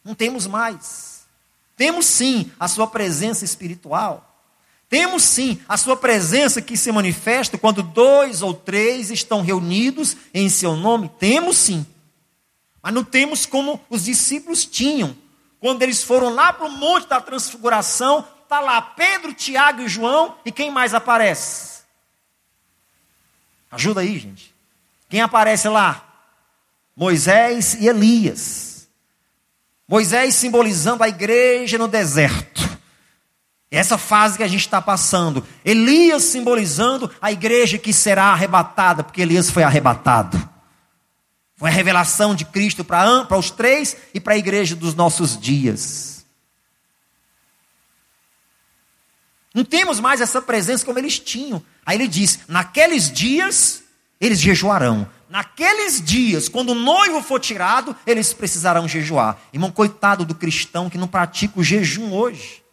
[0.03, 1.23] Não temos mais.
[1.75, 4.25] Temos sim a sua presença espiritual.
[4.87, 10.49] Temos sim a sua presença que se manifesta quando dois ou três estão reunidos em
[10.49, 11.09] seu nome.
[11.19, 11.85] Temos sim.
[12.81, 15.15] Mas não temos como os discípulos tinham.
[15.59, 20.35] Quando eles foram lá para o Monte da Transfiguração, está lá Pedro, Tiago e João,
[20.43, 21.83] e quem mais aparece?
[23.69, 24.51] Ajuda aí, gente.
[25.07, 26.03] Quem aparece lá?
[26.95, 28.89] Moisés e Elias.
[29.87, 32.67] Moisés simbolizando a igreja no deserto.
[33.69, 35.45] Essa fase que a gente está passando.
[35.63, 40.49] Elias simbolizando a igreja que será arrebatada, porque Elias foi arrebatado.
[41.55, 46.18] Foi a revelação de Cristo para os três e para a igreja dos nossos dias.
[49.53, 51.63] Não temos mais essa presença como eles tinham.
[51.85, 53.83] Aí ele diz: naqueles dias
[54.19, 55.09] eles jejuarão.
[55.29, 59.39] Naqueles dias, quando o noivo for tirado, eles precisarão jejuar.
[59.53, 62.63] Irmão, coitado do cristão que não pratica o jejum hoje.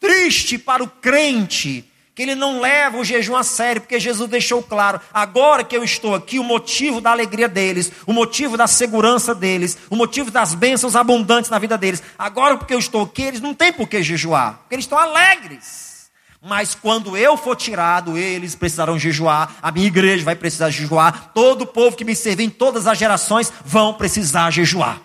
[0.00, 1.89] Triste para o crente
[2.20, 5.82] que ele não leva o jejum a sério, porque Jesus deixou claro: agora que eu
[5.82, 10.54] estou aqui, o motivo da alegria deles, o motivo da segurança deles, o motivo das
[10.54, 14.02] bênçãos abundantes na vida deles, agora porque eu estou aqui, eles não têm por que
[14.02, 16.10] jejuar, porque eles estão alegres.
[16.42, 21.62] Mas quando eu for tirado, eles precisarão jejuar, a minha igreja vai precisar jejuar, todo
[21.62, 25.00] o povo que me servir em todas as gerações vão precisar jejuar.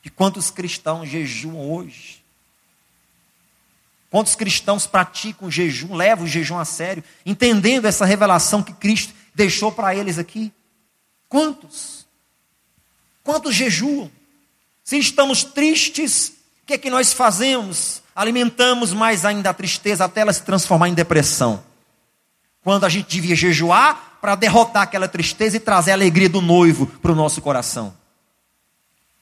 [0.00, 2.15] de quantos cristãos jejuam hoje.
[4.16, 9.12] Quantos cristãos praticam o jejum, levam o jejum a sério, entendendo essa revelação que Cristo
[9.34, 10.50] deixou para eles aqui?
[11.28, 12.06] Quantos?
[13.22, 14.10] Quantos jejuam?
[14.82, 16.28] Se estamos tristes,
[16.62, 18.02] o que é que nós fazemos?
[18.14, 21.62] Alimentamos mais ainda a tristeza até ela se transformar em depressão.
[22.62, 26.86] Quando a gente devia jejuar para derrotar aquela tristeza e trazer a alegria do noivo
[26.86, 27.94] para o nosso coração.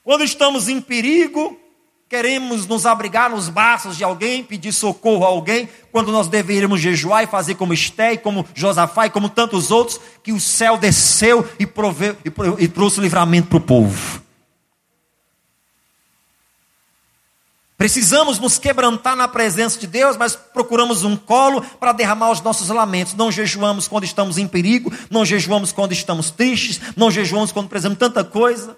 [0.04, 1.58] Quando estamos em perigo,
[2.14, 7.24] queremos nos abrigar nos braços de alguém, pedir socorro a alguém, quando nós deveríamos jejuar
[7.24, 11.66] e fazer como Esté, como Josafá e como tantos outros, que o céu desceu e,
[11.66, 14.22] proveu, e, e trouxe livramento para o povo.
[17.76, 22.68] Precisamos nos quebrantar na presença de Deus, mas procuramos um colo para derramar os nossos
[22.68, 23.14] lamentos.
[23.14, 27.98] Não jejuamos quando estamos em perigo, não jejuamos quando estamos tristes, não jejuamos quando precisamos
[27.98, 28.76] tanta coisa.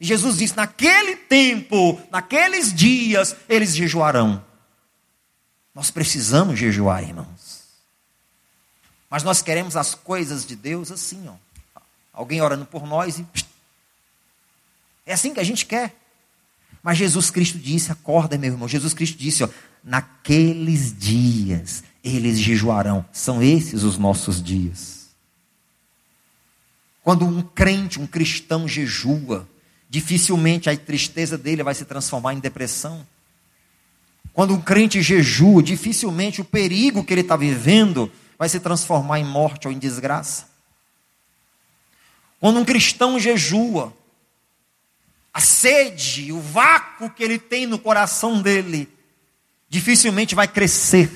[0.00, 4.44] Jesus disse: naquele tempo, naqueles dias, eles jejuarão.
[5.74, 7.64] Nós precisamos jejuar, irmãos.
[9.08, 11.34] Mas nós queremos as coisas de Deus assim, ó.
[12.12, 13.26] Alguém orando por nós e.
[15.06, 15.94] É assim que a gente quer.
[16.82, 18.68] Mas Jesus Cristo disse: acorda, meu irmão.
[18.68, 19.48] Jesus Cristo disse: ó,
[19.82, 23.04] naqueles dias eles jejuarão.
[23.12, 25.08] São esses os nossos dias.
[27.02, 29.48] Quando um crente, um cristão jejua,
[29.96, 33.06] dificilmente a tristeza dele vai se transformar em depressão.
[34.34, 39.24] Quando um crente jejua, dificilmente o perigo que ele está vivendo vai se transformar em
[39.24, 40.50] morte ou em desgraça.
[42.38, 43.90] Quando um cristão jejua,
[45.32, 48.90] a sede, o vácuo que ele tem no coração dele,
[49.66, 51.10] dificilmente vai crescer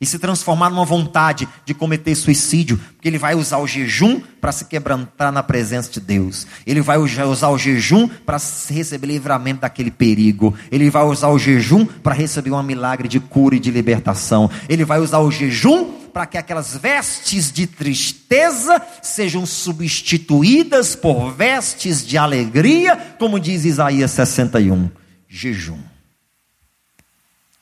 [0.00, 4.52] e se transformar numa vontade de cometer suicídio, porque ele vai usar o jejum para
[4.52, 6.46] se quebrantar na presença de Deus.
[6.66, 8.38] Ele vai usar o jejum para
[8.68, 10.54] receber livramento daquele perigo.
[10.70, 14.50] Ele vai usar o jejum para receber um milagre de cura e de libertação.
[14.68, 22.06] Ele vai usar o jejum para que aquelas vestes de tristeza sejam substituídas por vestes
[22.06, 24.90] de alegria, como diz Isaías 61.
[25.28, 25.78] Jejum.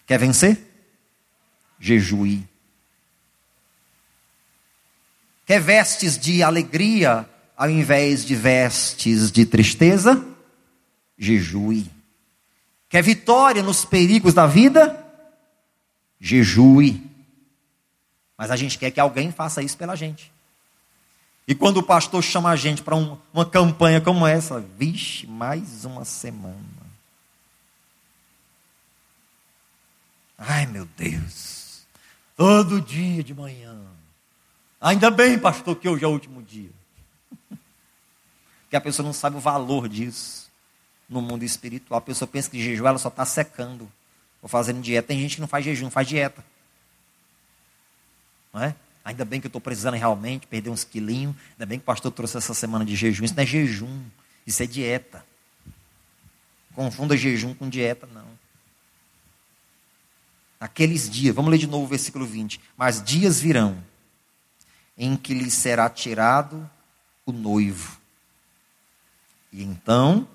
[0.06, 0.65] Quer vencer?
[1.86, 2.44] Jejue.
[5.46, 10.26] Quer vestes de alegria ao invés de vestes de tristeza?
[11.16, 11.88] Jejue.
[12.88, 15.04] Quer vitória nos perigos da vida?
[16.20, 17.00] Jejue.
[18.36, 20.32] Mas a gente quer que alguém faça isso pela gente.
[21.46, 25.84] E quando o pastor chama a gente para um, uma campanha como essa, vixe, mais
[25.84, 26.56] uma semana.
[30.36, 31.55] Ai, meu Deus.
[32.36, 33.80] Todo dia de manhã.
[34.78, 36.70] Ainda bem, pastor, que hoje é o último dia.
[38.68, 40.50] que a pessoa não sabe o valor disso
[41.08, 41.98] no mundo espiritual.
[41.98, 43.90] A pessoa pensa que jejum ela só está secando
[44.42, 45.08] ou fazendo dieta.
[45.08, 46.44] Tem gente que não faz jejum, faz dieta.
[48.52, 48.74] Não é?
[49.02, 51.34] Ainda bem que eu estou precisando realmente perder uns quilinhos.
[51.52, 53.24] Ainda bem que o pastor trouxe essa semana de jejum.
[53.24, 54.02] Isso não é jejum,
[54.46, 55.24] isso é dieta.
[56.74, 58.26] Confunda jejum com dieta, não.
[60.58, 62.60] Naqueles dias, vamos ler de novo o versículo 20.
[62.76, 63.82] Mas dias virão
[64.96, 66.68] em que lhe será tirado
[67.26, 67.98] o noivo.
[69.52, 70.26] E então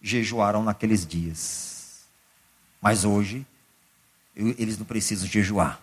[0.00, 2.04] jejuarão naqueles dias.
[2.80, 3.46] Mas hoje,
[4.36, 5.80] eu, eles não precisam jejuar.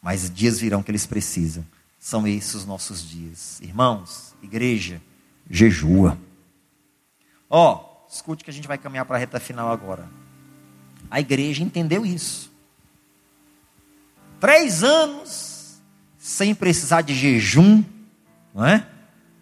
[0.00, 1.66] Mas dias virão que eles precisam.
[1.98, 3.60] São esses os nossos dias.
[3.60, 5.02] Irmãos, igreja,
[5.50, 6.16] jejua.
[7.50, 10.08] Ó, oh, escute que a gente vai caminhar para a reta final agora.
[11.10, 12.52] A igreja entendeu isso.
[14.40, 15.80] Três anos
[16.18, 17.82] sem precisar de jejum,
[18.54, 18.84] não é?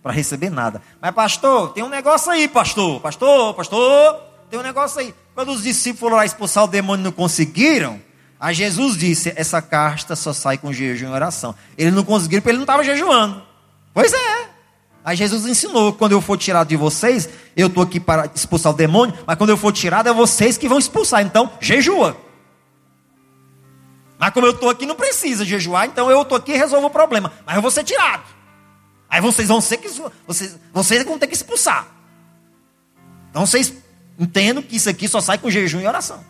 [0.03, 0.83] Para receber nada.
[1.01, 3.01] Mas, pastor, tem um negócio aí, pastor.
[3.01, 5.15] Pastor, pastor, tem um negócio aí.
[5.35, 8.01] Quando os discípulos foram lá expulsar o demônio não conseguiram,
[8.39, 11.55] a Jesus disse: essa casta só sai com jejum e oração.
[11.79, 13.43] Eles não conseguiram porque ele não estava jejuando.
[13.93, 14.49] Pois é.
[15.03, 18.77] Aí Jesus ensinou: quando eu for tirado de vocês, eu estou aqui para expulsar o
[18.77, 21.23] demônio, mas quando eu for tirado, é vocês que vão expulsar.
[21.23, 22.17] Então, jejua.
[24.19, 26.91] Mas como eu estou aqui, não precisa jejuar, então eu estou aqui e resolvo o
[26.91, 27.33] problema.
[27.45, 28.25] Mas eu vou ser tirado.
[29.09, 29.89] Aí vocês vão ser que
[30.27, 31.87] vocês, vocês vão ter que expulsar.
[33.31, 33.73] Então vocês
[34.19, 36.25] entendam que isso aqui só sai com jejum e oração.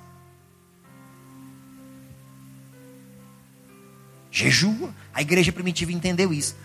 [4.30, 4.92] Jejua.
[5.12, 6.56] A igreja primitiva entendeu isso.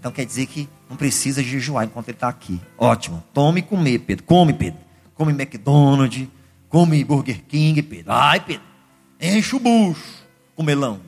[0.00, 2.60] Então quer dizer que não precisa jejuar enquanto ele está aqui.
[2.76, 3.22] Ótimo.
[3.32, 4.24] Tome e comer, Pedro.
[4.24, 4.80] Come, Pedro.
[5.14, 6.26] Come McDonald's.
[6.68, 8.12] Come Burger King, Pedro.
[8.12, 8.64] Ai, Pedro.
[9.20, 10.23] Enche o bucho
[10.54, 11.00] com melão.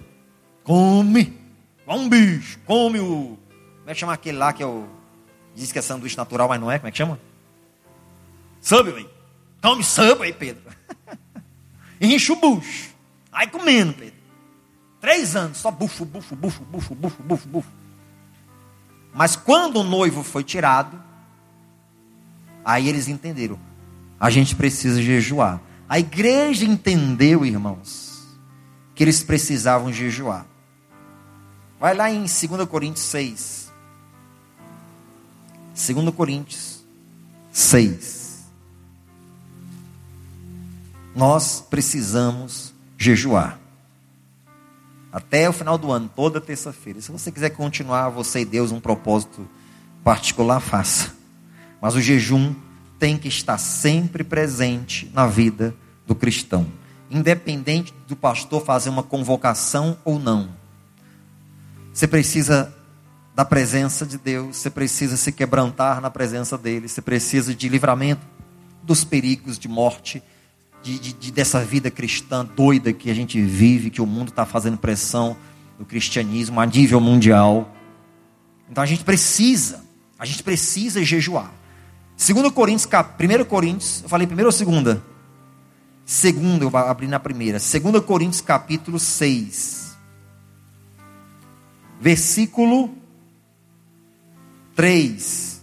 [0.65, 1.39] Come.
[1.87, 2.59] Vai um bicho.
[2.67, 3.39] Come o.
[3.79, 4.87] Como é que chama aquele lá que é o.
[5.55, 6.79] Diz que é sanduíche natural, mas não é?
[6.79, 7.19] Como é que chama?
[8.61, 9.09] Subway.
[9.63, 9.83] Come
[10.23, 10.63] aí, Pedro.
[12.01, 12.91] Enche o bucho.
[13.31, 14.17] Vai comendo, Pedro.
[15.01, 17.71] Três anos, só bufo, bufo, bufo, bufo, bufo, bufo, bufo.
[19.15, 21.03] Mas quando o noivo foi tirado,
[22.65, 23.59] aí eles entenderam.
[24.19, 25.61] A gente precisa jejuar.
[25.89, 28.16] A igreja entendeu, irmãos,
[28.97, 30.47] que eles precisavam jejuar.
[31.79, 33.71] Vai lá em 2 Coríntios 6.
[35.75, 36.83] 2 Coríntios
[37.53, 38.47] 6.
[41.15, 43.61] Nós precisamos jejuar.
[45.13, 47.01] Até o final do ano, toda terça-feira.
[47.03, 49.47] Se você quiser continuar, você e Deus, um propósito
[50.03, 51.15] particular, faça.
[51.83, 52.55] Mas o jejum
[52.99, 55.75] tem que estar sempre presente na vida
[56.07, 56.67] do cristão.
[57.11, 60.49] Independente do pastor fazer uma convocação ou não.
[61.93, 62.75] Você precisa
[63.35, 68.27] da presença de Deus, você precisa se quebrantar na presença dele, você precisa de livramento
[68.83, 70.23] dos perigos de morte,
[70.83, 74.47] de, de, de dessa vida cristã doida que a gente vive, que o mundo está
[74.47, 75.37] fazendo pressão
[75.79, 77.75] no cristianismo a nível mundial.
[78.71, 79.85] Então a gente precisa,
[80.19, 81.53] a gente precisa jejuar.
[82.17, 85.03] 2 Coríntios, 1 Coríntios, eu falei primeiro ou segunda?
[86.07, 87.59] Segunda, eu vou abrir na primeira.
[87.59, 89.87] 2 Coríntios capítulo 6
[92.01, 92.95] versículo
[94.75, 95.63] 3.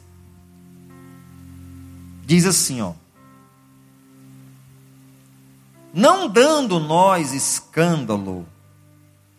[2.25, 2.93] Diz assim, ó:
[5.93, 8.47] Não dando nós escândalo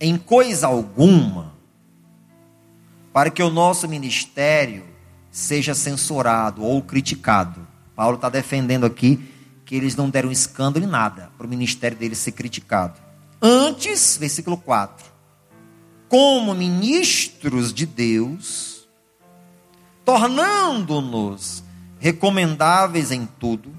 [0.00, 1.52] em coisa alguma,
[3.12, 4.84] para que o nosso ministério
[5.30, 7.66] seja censurado ou criticado.
[7.96, 9.33] Paulo está defendendo aqui
[9.64, 13.00] que eles não deram escândalo em nada para o ministério deles ser criticado.
[13.40, 15.14] Antes, versículo 4
[16.14, 18.86] como ministros de Deus,
[20.04, 21.64] tornando-nos
[21.98, 23.74] recomendáveis em tudo,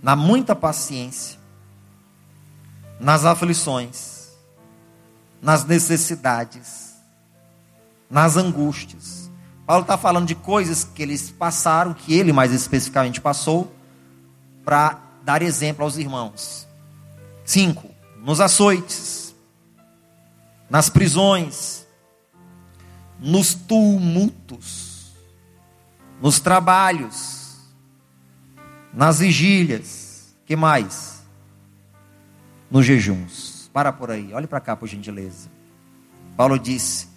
[0.00, 1.36] na muita paciência,
[3.00, 4.28] nas aflições,
[5.42, 6.94] nas necessidades,
[8.08, 9.28] nas angústias.
[9.66, 13.73] Paulo está falando de coisas que eles passaram, que ele mais especificamente passou,
[14.64, 16.66] para dar exemplo aos irmãos.
[17.44, 17.90] Cinco,
[18.22, 19.24] nos açoites
[20.68, 21.86] nas prisões,
[23.20, 25.12] nos tumultos,
[26.20, 27.60] nos trabalhos,
[28.92, 31.22] nas vigílias, que mais?
[32.70, 33.70] Nos jejuns.
[33.72, 35.48] Para por aí, olhe para cá por gentileza.
[36.36, 37.08] Paulo disse: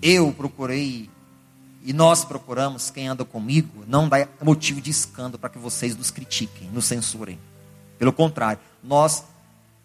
[0.00, 1.10] Eu procurei
[1.84, 6.10] e nós procuramos quem anda comigo, não dá motivo de escândalo para que vocês nos
[6.10, 7.38] critiquem, nos censurem.
[7.98, 9.24] Pelo contrário, nós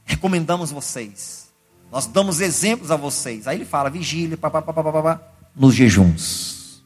[0.06, 1.50] recomendamos vocês
[1.92, 3.48] nós damos exemplos a vocês.
[3.48, 5.22] Aí ele fala, vigília, papapá, papapá,
[5.56, 6.84] nos jejuns.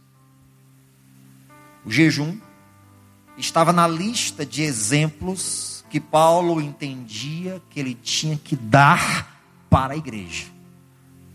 [1.85, 2.38] O jejum
[3.38, 9.98] estava na lista de exemplos que Paulo entendia que ele tinha que dar para a
[9.98, 10.45] igreja.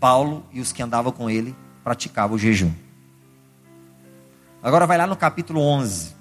[0.01, 2.73] Paulo e os que andavam com ele praticavam o jejum.
[4.62, 6.14] Agora vai lá no capítulo 11.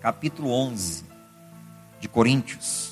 [0.00, 1.04] Capítulo 11
[2.00, 2.88] de Coríntios.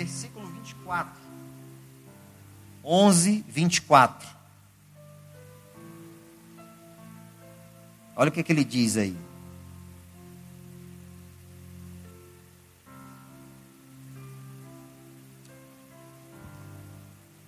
[0.00, 1.12] versículo 24.
[2.82, 4.28] 11, 24.
[8.16, 9.16] Olha o que, que ele diz aí.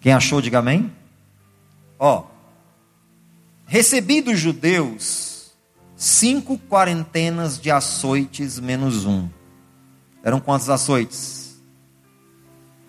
[0.03, 0.93] Quem achou, diga amém.
[1.97, 2.25] Ó,
[3.65, 5.53] recebi dos judeus
[5.95, 9.29] cinco quarentenas de açoites menos um.
[10.25, 11.63] Eram quantos açoites?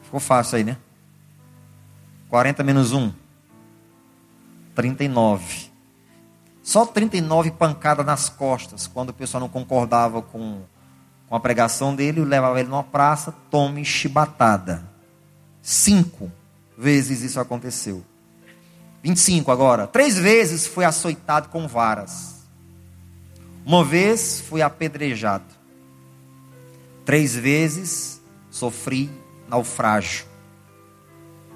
[0.02, 0.78] Ficou fácil aí, né?
[2.30, 3.14] 40 menos 1.
[4.74, 5.72] 39.
[6.64, 10.64] Só 39 pancadas nas costas, quando o pessoal não concordava com,
[11.30, 14.84] com a pregação dele, levava ele numa praça, tome chibatada.
[15.62, 16.32] Cinco
[16.78, 18.04] vezes isso aconteceu.
[19.04, 19.86] 25 agora.
[19.86, 22.46] Três vezes fui açoitado com varas.
[23.66, 25.46] Uma vez fui apedrejado.
[27.06, 29.10] Três vezes sofri
[29.48, 30.26] naufrágio.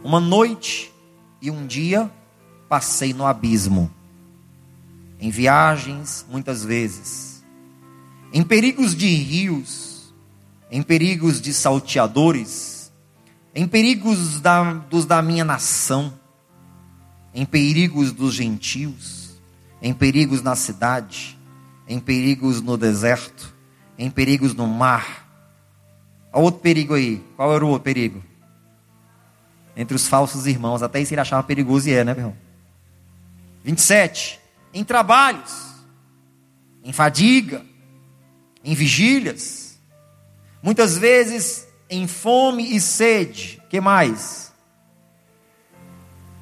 [0.04, 0.94] Uma noite
[1.42, 2.12] e um dia
[2.68, 3.92] passei no abismo.
[5.20, 7.44] Em viagens, muitas vezes.
[8.32, 10.14] Em perigos de rios,
[10.70, 12.77] em perigos de salteadores,
[13.58, 16.14] em perigos da, dos da minha nação,
[17.34, 19.42] em perigos dos gentios,
[19.82, 21.38] em perigos na cidade,
[21.88, 23.56] em perigos no deserto,
[23.98, 25.28] em perigos no mar
[26.32, 27.24] Olha outro perigo aí.
[27.36, 28.24] Qual era o outro perigo?
[29.76, 30.84] Entre os falsos irmãos.
[30.84, 32.38] Até isso ele achava perigoso e é, né, meu irmão?
[33.64, 34.40] 27.
[34.72, 35.52] Em trabalhos,
[36.84, 37.66] em fadiga,
[38.64, 39.80] em vigílias,
[40.62, 43.62] muitas vezes em fome e sede.
[43.70, 44.54] Que mais?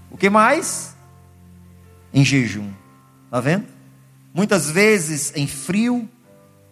[0.09, 0.95] O que mais?
[2.13, 2.71] Em jejum.
[3.29, 3.65] Tá vendo?
[4.33, 6.09] Muitas vezes em frio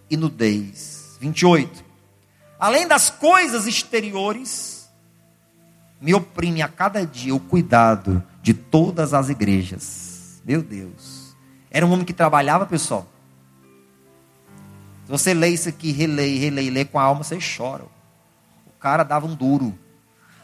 [0.10, 1.18] e nudez.
[1.20, 1.84] 28.
[2.60, 4.90] Além das coisas exteriores,
[6.00, 10.42] me oprime a cada dia o cuidado de todas as igrejas.
[10.46, 11.36] Meu Deus.
[11.72, 13.08] Era um homem que trabalhava, pessoal.
[15.06, 17.86] Se você lê isso aqui, relê, relê, lê com a alma, você chora.
[18.84, 19.80] Cara dava um duro.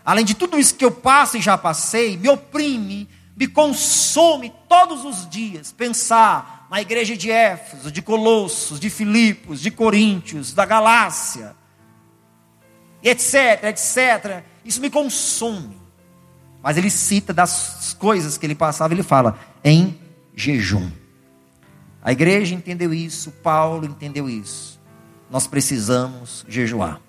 [0.06, 3.06] Além de tudo isso que eu passo e já passei, me oprime,
[3.36, 9.70] me consome todos os dias pensar na igreja de Éfeso, de Colossos, de Filipos, de
[9.70, 11.54] Coríntios, da Galácia,
[13.04, 14.42] etc, etc.
[14.64, 15.78] Isso me consome.
[16.64, 20.00] Mas ele cita das coisas que ele passava, ele fala em
[20.34, 20.90] jejum.
[22.02, 24.80] A igreja entendeu isso, Paulo entendeu isso.
[25.30, 27.02] Nós precisamos jejuar.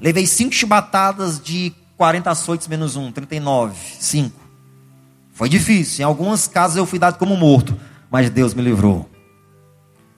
[0.00, 4.40] Levei cinco chibatadas de 40 açoites menos um, 39, cinco.
[5.32, 6.02] Foi difícil.
[6.02, 7.78] Em alguns casos eu fui dado como morto,
[8.10, 9.08] mas Deus me livrou.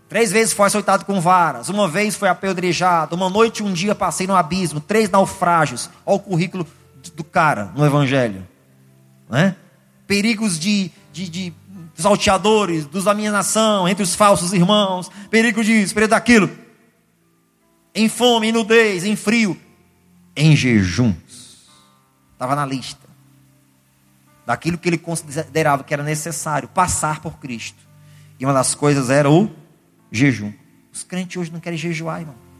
[0.09, 3.94] Três vezes foi açoitado com varas, uma vez foi apedrejado, uma noite e um dia
[3.94, 5.89] passei no abismo, três naufrágios.
[6.05, 6.66] Olha o currículo
[7.15, 8.47] do cara no Evangelho.
[9.28, 9.55] Né?
[10.07, 11.55] Perigos de, de, de
[11.94, 16.51] salteadores, dos da minha nação, entre os falsos irmãos, perigo disso, perigo daquilo.
[17.94, 19.57] Em fome, em nudez, em frio,
[20.36, 21.69] em jejuns.
[22.32, 23.09] Estava na lista.
[24.47, 27.78] Daquilo que ele considerava que era necessário passar por Cristo.
[28.39, 29.51] E uma das coisas era o
[30.11, 30.52] jejum.
[30.93, 32.51] Os crentes hoje não querem jejuar, irmão.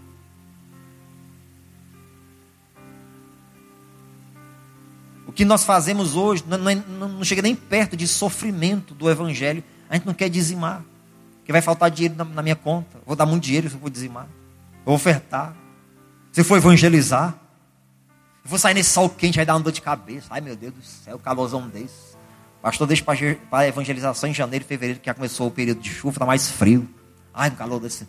[5.30, 9.62] O que nós fazemos hoje não, não, não, chega nem perto de sofrimento do Evangelho.
[9.88, 10.82] A gente não quer dizimar.
[11.44, 12.98] Que vai faltar dinheiro na, na minha conta.
[13.06, 14.26] Vou dar muito dinheiro se eu for dizimar.
[14.84, 15.55] Vou ofertar.
[16.32, 17.38] Se for evangelizar.
[18.51, 20.27] For sair nesse sol quente, vai dar uma dor de cabeça.
[20.28, 22.16] Ai meu Deus do céu, calorzão desse.
[22.60, 23.05] Pastor, deixa
[23.48, 26.51] para evangelização em janeiro e fevereiro, que já começou o período de chuva, está mais
[26.51, 26.89] frio.
[27.32, 28.09] Ai, um calor desse.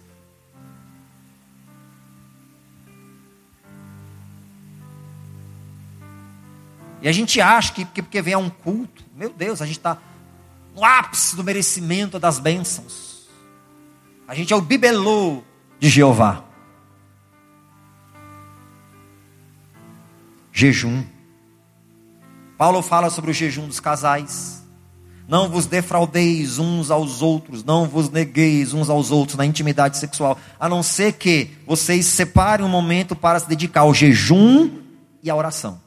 [7.03, 9.99] E a gente acha que porque vem a um culto, meu Deus, a gente está
[10.75, 13.29] no ápice do merecimento das bênçãos.
[14.27, 15.43] A gente é o bibelô
[15.79, 16.50] de Jeová.
[20.61, 21.03] Jejum.
[22.55, 24.61] Paulo fala sobre o jejum dos casais.
[25.27, 30.37] Não vos defraudeis uns aos outros, não vos negueis uns aos outros na intimidade sexual,
[30.59, 34.69] a não ser que vocês separem um momento para se dedicar ao jejum
[35.23, 35.81] e à oração.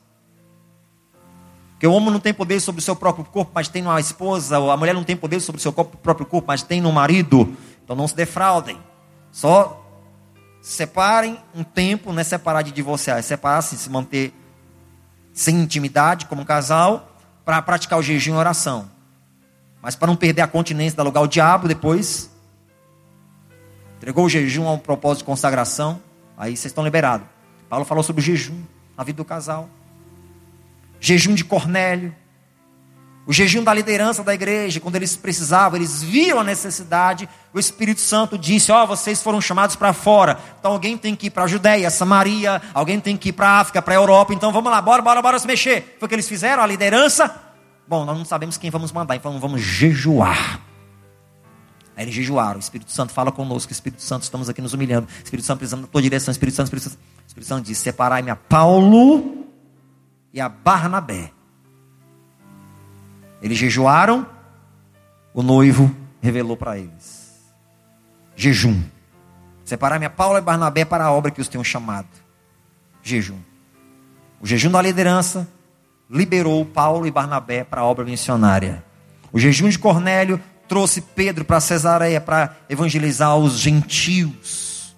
[1.73, 4.59] Porque o homem não tem poder sobre o seu próprio corpo, mas tem numa esposa,
[4.59, 7.57] ou a mulher não tem poder sobre o seu próprio corpo, mas tem no marido.
[7.85, 8.77] Então não se defraudem.
[9.31, 9.87] Só
[10.61, 14.35] separem um tempo, não é separar de divorciar, é separar-se, se manter
[15.35, 18.91] sem intimidade como casal, para praticar o jejum e oração.
[19.83, 22.31] Mas para não perder a continência, dar lugar ao diabo depois.
[23.99, 26.01] Entregou o jejum a um propósito de consagração,
[26.39, 27.27] aí vocês estão liberados.
[27.69, 28.63] Paulo falou sobre o jejum
[28.97, 29.69] na vida do casal
[31.05, 32.17] jejum de Cornélio,
[33.27, 38.01] o jejum da liderança da igreja, quando eles precisavam, eles viam a necessidade, o Espírito
[38.01, 41.45] Santo disse: Ó, oh, vocês foram chamados para fora, então alguém tem que ir para
[41.45, 44.71] a Judéia, Samaria, alguém tem que ir para a África, para a Europa, então vamos
[44.71, 45.97] lá, bora, bora, bora se mexer.
[45.99, 47.35] Foi o que eles fizeram, a liderança.
[47.89, 50.61] Bom, nós não sabemos quem vamos mandar, então vamos jejuar.
[51.97, 55.47] Aí eles jejuaram, o Espírito Santo fala conosco, Espírito Santo, estamos aqui nos humilhando, Espírito
[55.47, 58.37] Santo precisando da tua direção, Espírito Santo, Espírito Santo, o Espírito Santo diz: Separai-me a
[58.37, 59.47] Paulo
[60.33, 61.31] e a Barnabé.
[63.43, 64.27] Eles jejuaram,
[65.33, 67.43] o noivo revelou para eles:
[68.37, 68.83] jejum.
[69.65, 72.09] Separar-me a Paulo e Barnabé para a obra que os tenham chamado.
[73.03, 73.39] Jejum.
[74.41, 75.49] O jejum da liderança
[76.09, 78.85] liberou Paulo e Barnabé para a obra missionária.
[79.33, 84.95] O jejum de Cornélio trouxe Pedro para Cesareia para evangelizar os gentios.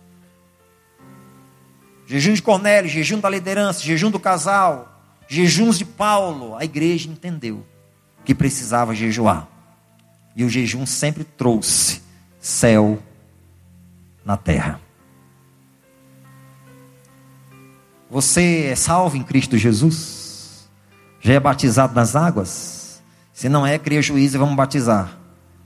[2.06, 7.64] Jejum de Cornélio, jejum da liderança, jejum do casal, jejuns de Paulo, a igreja entendeu
[8.26, 9.48] que precisava jejuar.
[10.36, 12.02] E o jejum sempre trouxe
[12.38, 13.02] céu
[14.22, 14.78] na terra.
[18.10, 20.68] Você é salvo em Cristo Jesus?
[21.20, 23.02] Já é batizado nas águas?
[23.32, 25.16] Se não é, cria juízo e vamos batizar.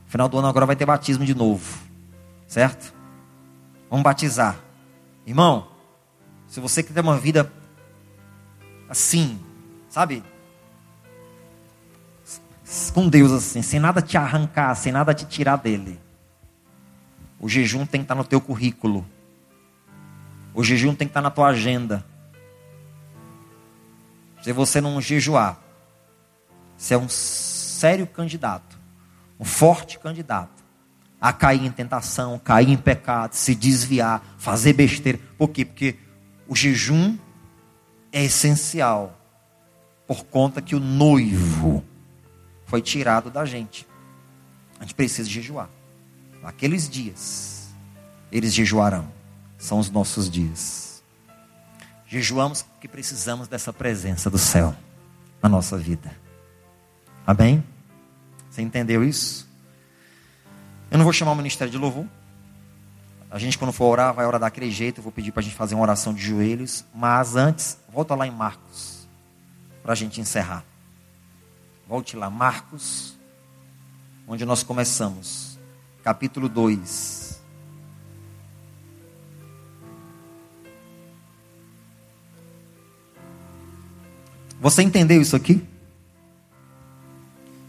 [0.07, 1.79] Final do ano agora vai ter batismo de novo.
[2.47, 2.93] Certo?
[3.89, 4.57] Vamos batizar.
[5.27, 5.67] Irmão,
[6.47, 7.51] se você quer ter uma vida
[8.89, 9.37] assim,
[9.91, 10.23] Sabe?
[12.93, 15.99] Com Deus assim, sem nada te arrancar, sem nada te tirar dele.
[17.39, 19.05] O jejum tem que estar no teu currículo.
[20.53, 22.05] O jejum tem que estar na tua agenda.
[24.41, 25.59] Se você não jejuar,
[26.77, 28.79] você é um sério candidato,
[29.39, 30.61] um forte candidato
[31.19, 35.19] a cair em tentação, cair em pecado, se desviar, fazer besteira.
[35.37, 35.63] Por quê?
[35.63, 35.95] Porque
[36.47, 37.15] o jejum
[38.11, 39.19] é essencial
[40.07, 41.85] por conta que o noivo
[42.71, 43.85] foi tirado da gente.
[44.79, 45.69] A gente precisa jejuar.
[46.41, 47.67] Aqueles dias,
[48.31, 49.11] eles jejuarão.
[49.57, 51.03] São os nossos dias.
[52.07, 54.73] Jejuamos porque precisamos dessa presença do céu
[55.43, 56.15] na nossa vida.
[57.27, 57.61] Amém?
[58.49, 59.49] Você entendeu isso?
[60.89, 62.05] Eu não vou chamar o ministério de louvor.
[63.29, 64.99] A gente, quando for orar, vai orar daquele jeito.
[64.99, 66.85] Eu vou pedir para a gente fazer uma oração de joelhos.
[66.95, 69.09] Mas antes, volta lá em Marcos.
[69.83, 70.70] Para a gente encerrar.
[71.91, 73.19] Volte lá, Marcos.
[74.25, 75.59] Onde nós começamos.
[76.01, 77.43] Capítulo 2.
[84.61, 85.67] Você entendeu isso aqui?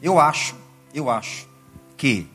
[0.00, 0.54] Eu acho,
[0.94, 1.48] eu acho
[1.96, 2.28] que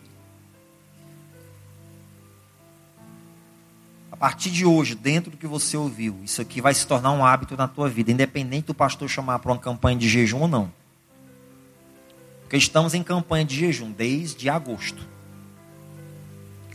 [4.12, 7.26] a partir de hoje, dentro do que você ouviu, isso aqui vai se tornar um
[7.26, 10.77] hábito na tua vida, independente do pastor chamar para uma campanha de jejum ou não.
[12.48, 15.06] Porque estamos em campanha de jejum desde agosto.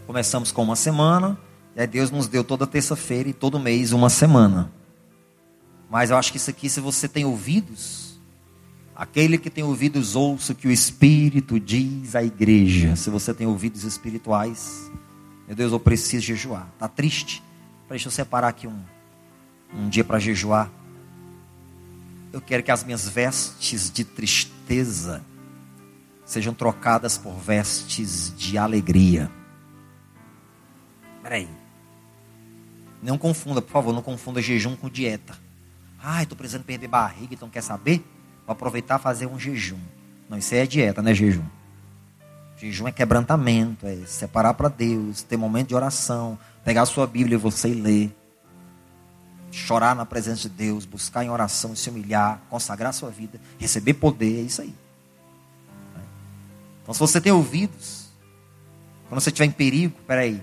[0.07, 1.39] Começamos com uma semana,
[1.75, 4.71] e Deus nos deu toda terça-feira e todo mês uma semana.
[5.89, 8.21] Mas eu acho que isso aqui, se você tem ouvidos,
[8.95, 12.95] aquele que tem ouvidos, ouça o que o Espírito diz à igreja.
[12.95, 14.93] Se você tem ouvidos espirituais,
[15.47, 16.69] meu Deus, eu preciso jejuar.
[16.75, 17.43] Está triste?
[17.89, 18.79] Deixa eu separar aqui um,
[19.75, 20.71] um dia para jejuar.
[22.31, 25.32] Eu quero que as minhas vestes de tristeza
[26.33, 29.31] sejam trocadas por vestes de alegria.
[31.23, 31.49] Peraí.
[33.03, 35.35] Não confunda, por favor, não confunda jejum com dieta.
[36.03, 37.99] Ai, estou precisando perder barriga, então quer saber?
[38.47, 39.79] Vou aproveitar fazer um jejum.
[40.29, 41.45] Não, isso aí é dieta, não é jejum.
[42.57, 47.35] Jejum é quebrantamento, é separar para Deus, ter momento de oração, pegar a sua Bíblia
[47.35, 48.17] e você ler.
[49.51, 53.95] Chorar na presença de Deus, buscar em oração, se humilhar, consagrar a sua vida, receber
[53.95, 54.75] poder, é isso aí.
[56.83, 58.09] Então, se você tem ouvidos,
[59.09, 60.43] quando você estiver em perigo, peraí,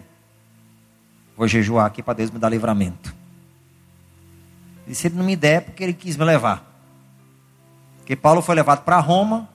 [1.36, 3.16] vou jejuar aqui para Deus me dar livramento.
[4.88, 6.66] E se ele não me der, é porque ele quis me levar.
[7.98, 9.48] Porque Paulo foi levado para Roma,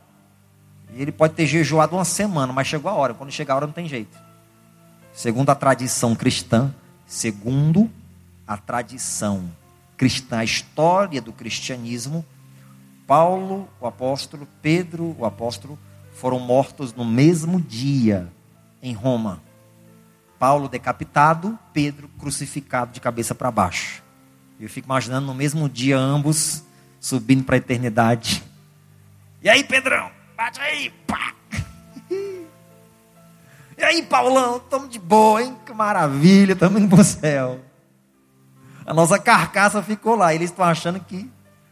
[0.95, 3.15] e ele pode ter jejuado uma semana, mas chegou a hora.
[3.15, 4.17] Quando chegar a hora, não tem jeito.
[5.13, 6.73] Segundo a tradição cristã,
[7.07, 7.91] segundo
[8.47, 9.51] a tradição
[9.97, 12.25] cristã, a história do cristianismo,
[13.07, 15.79] Paulo, o apóstolo, Pedro, o apóstolo,
[16.15, 18.29] foram mortos no mesmo dia
[18.83, 19.43] em Roma.
[20.39, 24.03] Paulo decapitado, Pedro crucificado de cabeça para baixo.
[24.59, 26.65] Eu fico imaginando no mesmo dia ambos
[27.01, 28.43] subindo para a eternidade.
[29.43, 30.11] E aí, Pedrão?
[30.37, 31.35] Bate aí, pá.
[33.77, 35.59] E aí, Paulão, estamos de boa, hein?
[35.67, 37.61] Que maravilha, estamos indo para o céu.
[38.87, 40.33] A nossa carcaça ficou lá.
[40.33, 41.29] Eles estão achando que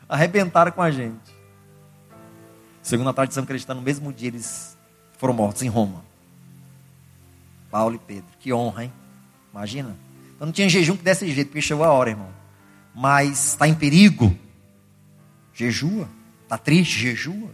[0.08, 1.31] arrebentaram com a gente.
[2.82, 4.76] Segundo a tradição cristã, no mesmo dia eles
[5.16, 6.04] foram mortos em Roma.
[7.70, 8.30] Paulo e Pedro.
[8.40, 8.92] Que honra, hein?
[9.52, 9.96] Imagina.
[10.34, 12.28] Então não tinha jejum que desse jeito, porque chegou a hora, irmão.
[12.94, 14.36] Mas está em perigo.
[15.54, 16.08] Jejua.
[16.42, 16.98] Está triste?
[16.98, 17.50] Jejua.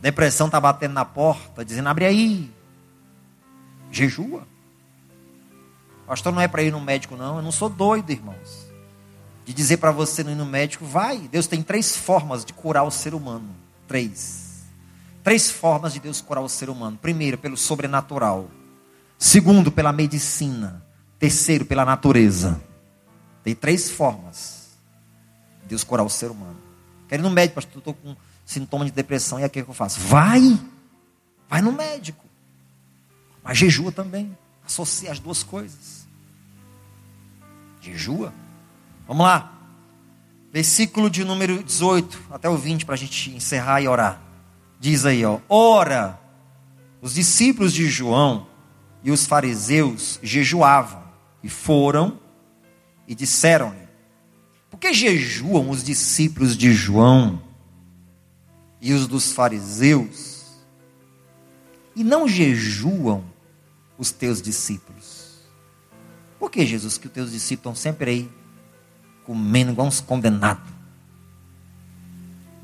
[0.00, 2.50] Depressão está batendo na porta, dizendo: abre aí.
[3.92, 4.46] Jejua.
[6.06, 7.36] Pastor, não é para ir no médico, não.
[7.36, 8.66] Eu não sou doido, irmãos.
[9.44, 11.18] De dizer para você não ir no médico, vai.
[11.28, 13.59] Deus tem três formas de curar o ser humano.
[13.90, 14.68] Três.
[15.24, 16.96] Três formas de Deus curar o ser humano.
[16.96, 18.48] Primeiro, pelo sobrenatural.
[19.18, 20.86] Segundo, pela medicina.
[21.18, 22.62] Terceiro, pela natureza.
[23.42, 24.78] Tem três formas
[25.62, 26.56] de Deus curar o ser humano.
[27.08, 28.14] Quero ir no médico, pastor, estou com
[28.46, 29.98] sintoma de depressão, e aqui o que eu faço?
[29.98, 30.40] Vai!
[31.48, 32.24] Vai no médico.
[33.42, 34.38] Mas jejua também.
[34.64, 36.06] Associa as duas coisas.
[37.80, 38.32] Jejua.
[39.08, 39.59] Vamos lá.
[40.52, 44.20] Versículo de número 18 até o 20 para a gente encerrar e orar.
[44.78, 45.38] Diz aí, ó.
[45.48, 46.18] Ora,
[47.00, 48.46] os discípulos de João
[49.02, 51.02] e os fariseus jejuavam
[51.42, 52.18] e foram
[53.06, 53.88] e disseram-lhe:
[54.70, 57.40] Por que jejuam os discípulos de João
[58.80, 60.46] e os dos fariseus,
[61.94, 63.24] e não jejuam
[63.98, 65.40] os teus discípulos.
[66.38, 68.30] Por que, Jesus, que os teus discípulos estão sempre aí
[69.30, 70.64] comendo igual uns condenados?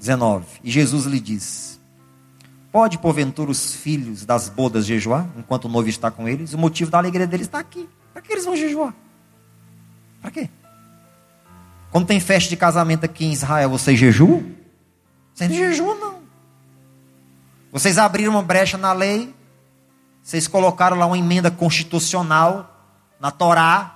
[0.01, 0.45] 19.
[0.65, 1.79] E Jesus lhe disse:
[2.73, 6.55] Pode, porventura, os filhos das bodas jejuar enquanto o noivo está com eles?
[6.55, 7.89] O motivo da alegria deles está aqui.
[8.13, 8.93] Para que eles vão jejuar?
[10.21, 10.51] Para quê?
[11.93, 14.45] Quando tem festa de casamento aqui em Israel, vocês jejuam?
[15.33, 16.17] Vocês não jejuam, não.
[17.71, 19.33] Vocês abriram uma brecha na lei,
[20.21, 22.91] vocês colocaram lá uma emenda constitucional
[23.21, 23.96] na Torá,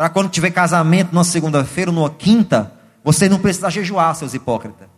[0.00, 2.72] para quando tiver casamento numa segunda-feira ou numa quinta,
[3.04, 4.88] vocês não precisam jejuar, seus hipócritas.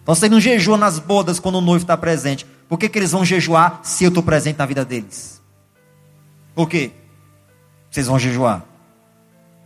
[0.00, 2.46] Então vocês não jejuam nas bodas quando o noivo está presente.
[2.68, 5.42] Por que, que eles vão jejuar se eu estou presente na vida deles?
[6.54, 6.92] Por quê?
[7.90, 8.64] Vocês vão jejuar.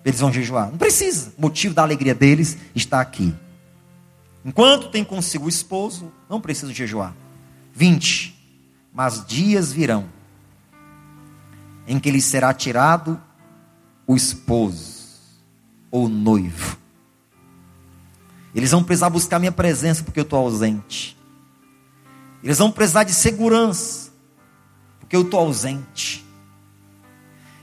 [0.03, 0.71] Eles vão jejuar.
[0.71, 1.35] Não precisa.
[1.37, 3.35] O motivo da alegria deles está aqui.
[4.43, 7.15] Enquanto tem consigo o esposo, não precisa jejuar.
[7.75, 8.35] 20.
[8.91, 10.07] Mas dias virão
[11.87, 13.21] em que lhe será tirado
[14.07, 15.05] o esposo
[15.91, 16.79] ou o noivo.
[18.55, 21.17] Eles vão precisar buscar minha presença porque eu estou ausente.
[22.43, 24.13] Eles vão precisar de segurança
[25.01, 26.25] porque eu estou ausente.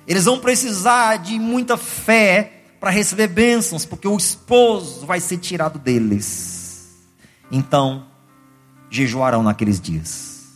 [0.08, 5.78] Eles vão precisar de muita fé para receber bênçãos, porque o esposo vai ser tirado
[5.78, 6.98] deles.
[7.52, 8.08] Então,
[8.90, 10.48] jejuarão naqueles dias.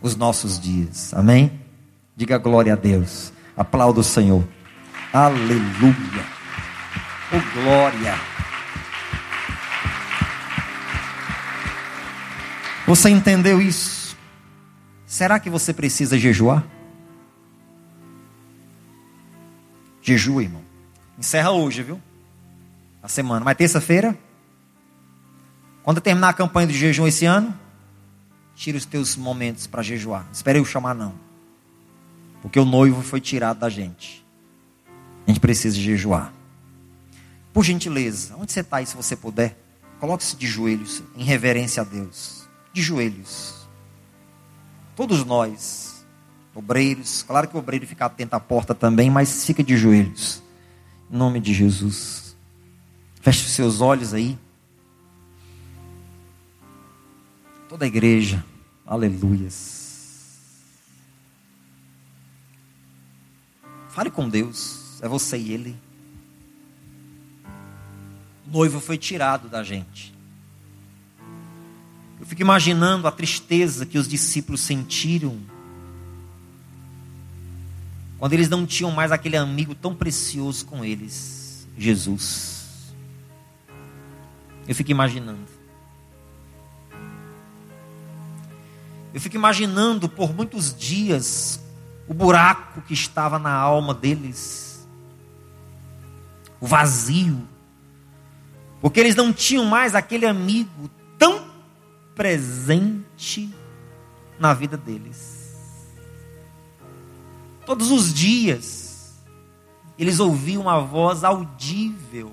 [0.00, 1.12] Os nossos dias.
[1.12, 1.60] Amém?
[2.16, 3.32] Diga glória a Deus.
[3.56, 4.42] Aplauda o Senhor.
[5.12, 6.24] Aleluia.
[7.32, 8.14] Oh glória.
[12.86, 14.16] Você entendeu isso?
[15.06, 16.64] Será que você precisa jejuar?
[20.00, 20.62] Jejua, irmão.
[21.18, 22.00] Encerra hoje, viu?
[23.02, 23.44] A semana.
[23.44, 24.16] Mas terça-feira,
[25.82, 27.52] quando terminar a campanha de jejum esse ano,
[28.54, 30.26] tira os teus momentos para jejuar.
[30.32, 31.14] Espere eu chamar, não.
[32.42, 34.24] Porque o noivo foi tirado da gente.
[35.26, 36.32] A gente precisa jejuar.
[37.52, 39.58] Por gentileza, onde você está aí, se você puder,
[39.98, 42.48] coloque-se de joelhos, em reverência a Deus.
[42.72, 43.68] De joelhos.
[44.94, 45.90] Todos nós
[46.54, 47.22] obreiros.
[47.22, 50.42] Claro que o obreiro fica atento à porta também, mas fica de joelhos.
[51.10, 52.36] Em nome de Jesus.
[53.20, 54.38] Feche os seus olhos aí.
[57.68, 58.44] Toda a igreja.
[58.86, 59.80] Aleluias.
[63.88, 64.79] Fale com Deus.
[65.00, 65.76] É você e Ele.
[68.46, 70.14] O noivo foi tirado da gente.
[72.18, 75.40] Eu fico imaginando a tristeza que os discípulos sentiram
[78.20, 82.92] quando eles não tinham mais aquele amigo tão precioso com eles, Jesus.
[84.68, 85.48] Eu fico imaginando.
[89.14, 91.60] Eu fico imaginando por muitos dias
[92.06, 94.69] o buraco que estava na alma deles,
[96.60, 97.48] o vazio,
[98.80, 101.44] porque eles não tinham mais aquele amigo tão
[102.14, 103.54] presente
[104.38, 105.56] na vida deles.
[107.64, 109.20] Todos os dias,
[109.98, 112.32] eles ouviam uma voz audível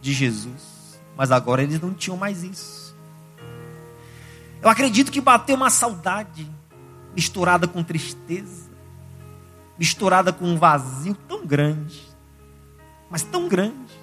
[0.00, 2.96] de Jesus, mas agora eles não tinham mais isso.
[4.62, 6.50] Eu acredito que bateu uma saudade
[7.14, 8.70] misturada com tristeza,
[9.78, 12.02] misturada com um vazio tão grande,
[13.10, 13.94] mas tão grande,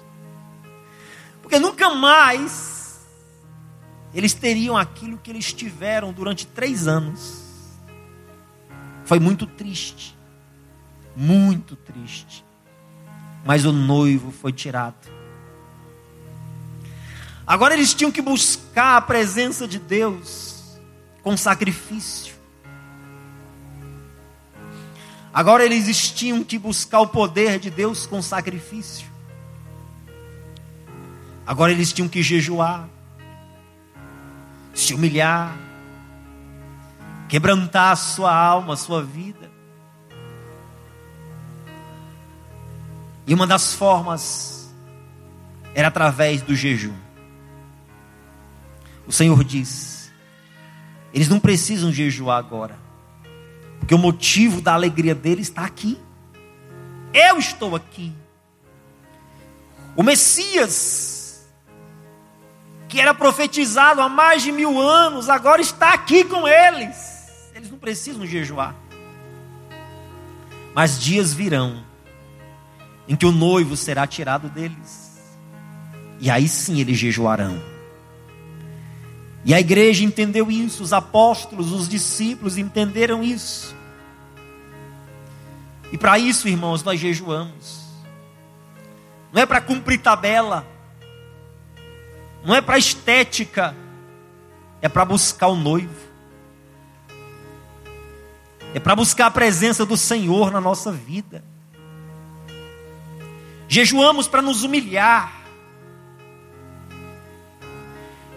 [1.42, 3.00] porque nunca mais
[4.14, 7.42] eles teriam aquilo que eles tiveram durante três anos.
[9.04, 10.14] Foi muito triste
[11.16, 12.44] muito triste.
[13.44, 15.12] Mas o noivo foi tirado.
[17.46, 20.78] Agora eles tinham que buscar a presença de Deus
[21.22, 22.33] com sacrifício.
[25.34, 29.08] Agora eles tinham que buscar o poder de Deus com sacrifício.
[31.44, 32.88] Agora eles tinham que jejuar,
[34.72, 35.58] se humilhar,
[37.28, 39.50] quebrantar a sua alma, a sua vida.
[43.26, 44.72] E uma das formas
[45.74, 46.94] era através do jejum.
[49.04, 50.12] O Senhor diz:
[51.12, 52.78] eles não precisam jejuar agora,
[53.78, 55.98] porque o motivo da alegria deles está aqui.
[57.12, 58.12] Eu estou aqui.
[59.96, 61.46] O Messias,
[62.88, 67.50] que era profetizado há mais de mil anos, agora está aqui com eles.
[67.54, 68.74] Eles não precisam jejuar.
[70.74, 71.84] Mas dias virão
[73.06, 75.20] em que o noivo será tirado deles.
[76.18, 77.73] E aí sim eles jejuarão.
[79.44, 83.74] E a igreja entendeu isso, os apóstolos, os discípulos entenderam isso.
[85.92, 87.84] E para isso, irmãos, nós jejuamos.
[89.32, 90.66] Não é para cumprir tabela,
[92.42, 93.76] não é para estética,
[94.80, 96.08] é para buscar o noivo,
[98.72, 101.44] é para buscar a presença do Senhor na nossa vida.
[103.68, 105.43] Jejuamos para nos humilhar,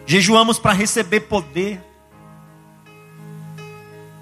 [0.08, 1.84] jejuamos para receber poder,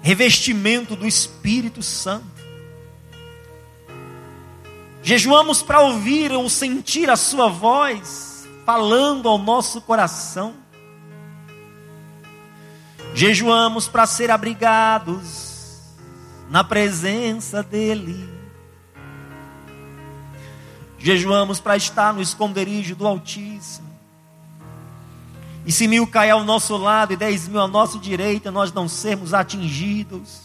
[0.02, 2.26] revestimento do Espírito Santo.
[5.00, 10.54] Jejuamos para ouvir ou sentir a Sua voz falando ao nosso coração.
[13.14, 15.84] Jejuamos para ser abrigados
[16.50, 18.28] na presença dEle.
[20.98, 23.85] Jejuamos para estar no esconderijo do Altíssimo.
[25.66, 28.88] E se mil cair ao nosso lado e dez mil à nossa direita, nós não
[28.88, 30.42] sermos atingidos.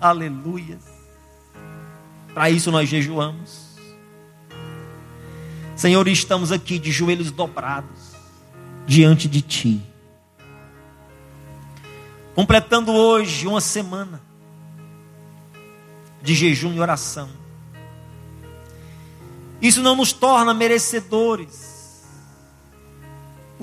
[0.00, 0.78] Aleluia.
[2.32, 3.64] Para isso nós jejuamos.
[5.76, 8.14] Senhor, estamos aqui de joelhos dobrados
[8.86, 9.94] diante de Ti
[12.34, 14.20] completando hoje uma semana
[16.20, 17.28] de jejum e oração.
[19.62, 21.73] Isso não nos torna merecedores,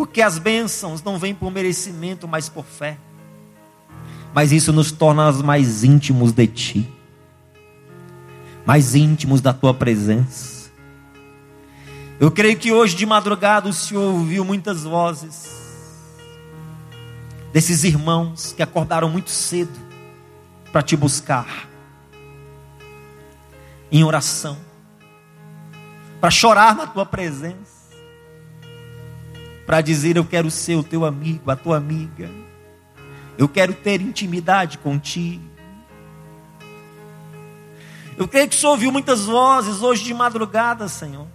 [0.02, 2.98] porque as bênçãos não vêm por merecimento, mas por fé.
[4.34, 6.90] Mas isso nos torna mais íntimos de Ti,
[8.66, 10.72] mais íntimos da Tua presença.
[12.20, 15.52] Eu creio que hoje de madrugada o Senhor ouviu muitas vozes
[17.54, 19.80] desses irmãos que acordaram muito cedo
[20.72, 21.70] para te buscar
[23.92, 24.58] em oração,
[26.20, 27.81] para chorar na tua presença,
[29.72, 32.30] para dizer: Eu quero ser o teu amigo, a tua amiga,
[33.38, 35.50] eu quero ter intimidade contigo.
[38.18, 41.26] Eu creio que o Senhor ouviu muitas vozes hoje de madrugada, Senhor,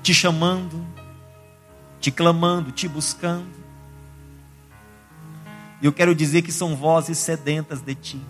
[0.00, 0.86] te chamando,
[1.98, 3.50] te clamando, te buscando.
[5.82, 8.20] E eu quero dizer que são vozes sedentas de ti,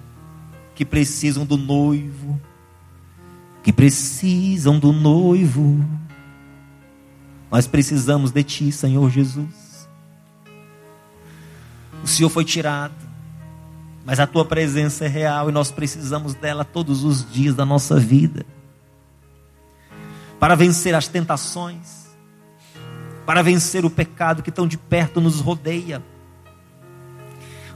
[0.75, 2.41] que precisam do noivo,
[3.63, 5.85] que precisam do noivo.
[7.51, 9.89] Nós precisamos de ti, Senhor Jesus.
[12.03, 12.95] O Senhor foi tirado,
[14.05, 17.99] mas a tua presença é real e nós precisamos dela todos os dias da nossa
[17.99, 18.47] vida.
[20.39, 22.09] Para vencer as tentações,
[23.27, 26.03] para vencer o pecado que tão de perto nos rodeia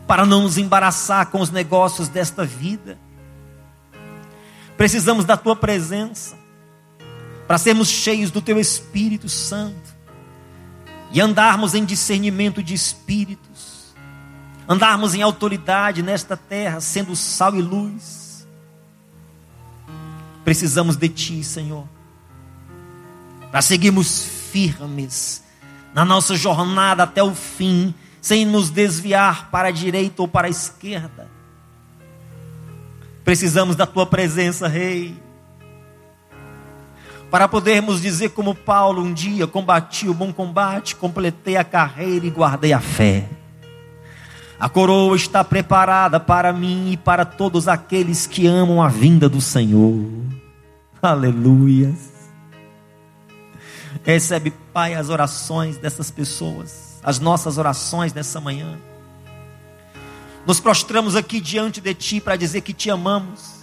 [0.06, 2.98] para não nos embaraçar com os negócios desta vida.
[4.76, 6.36] Precisamos da tua presença
[7.46, 9.94] para sermos cheios do teu Espírito Santo
[11.10, 13.94] e andarmos em discernimento de espíritos,
[14.68, 18.46] andarmos em autoridade nesta terra, sendo sal e luz.
[20.44, 21.86] Precisamos de ti, Senhor,
[23.50, 25.44] para seguirmos firmes
[25.94, 30.50] na nossa jornada até o fim sem nos desviar para a direita ou para a
[30.50, 31.28] esquerda.
[33.22, 35.14] Precisamos da tua presença, Rei,
[37.34, 42.30] para podermos dizer, como Paulo, um dia combati o bom combate, completei a carreira e
[42.30, 43.28] guardei a fé.
[44.56, 49.40] A coroa está preparada para mim e para todos aqueles que amam a vinda do
[49.40, 50.00] Senhor.
[51.02, 52.12] Aleluias.
[54.04, 58.78] Recebe, Pai, as orações dessas pessoas as nossas orações nessa manhã.
[60.46, 63.53] Nos prostramos aqui diante de Ti para dizer que te amamos.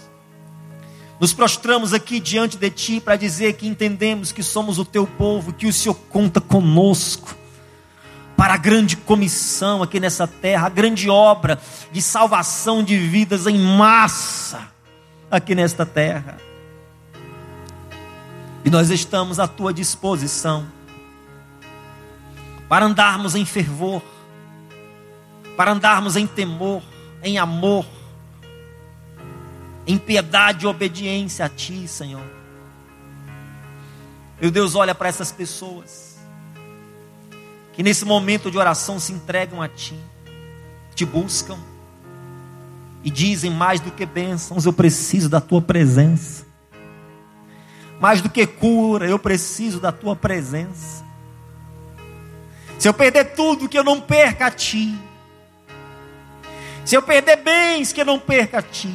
[1.22, 5.52] Nos prostramos aqui diante de Ti para dizer que entendemos que somos o Teu povo,
[5.52, 7.36] que o Senhor conta conosco
[8.36, 11.60] para a grande comissão aqui nessa terra, a grande obra
[11.92, 14.68] de salvação de vidas em massa
[15.30, 16.38] aqui nesta terra.
[18.64, 20.66] E nós estamos à Tua disposição
[22.68, 24.02] para andarmos em fervor,
[25.56, 26.82] para andarmos em temor,
[27.22, 27.86] em amor,
[29.86, 32.24] em piedade e obediência a Ti, Senhor.
[34.40, 36.18] Meu Deus, olha para essas pessoas
[37.72, 39.98] que nesse momento de oração se entregam a Ti,
[40.94, 41.58] te buscam
[43.02, 46.44] e dizem mais do que bênçãos, eu preciso da Tua presença.
[48.00, 51.04] Mais do que cura, eu preciso da Tua presença.
[52.82, 54.92] Se eu perder tudo, que eu não perca a ti.
[56.84, 58.92] Se eu perder bens, que eu não perca a ti.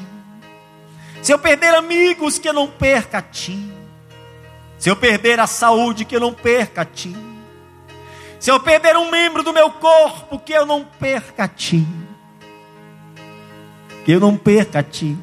[1.21, 3.71] Se eu perder amigos, que eu não perca a ti.
[4.77, 7.15] Se eu perder a saúde, que eu não perca a ti.
[8.39, 11.85] Se eu perder um membro do meu corpo, que eu não perca a ti.
[14.05, 15.17] Que eu não perca a ti.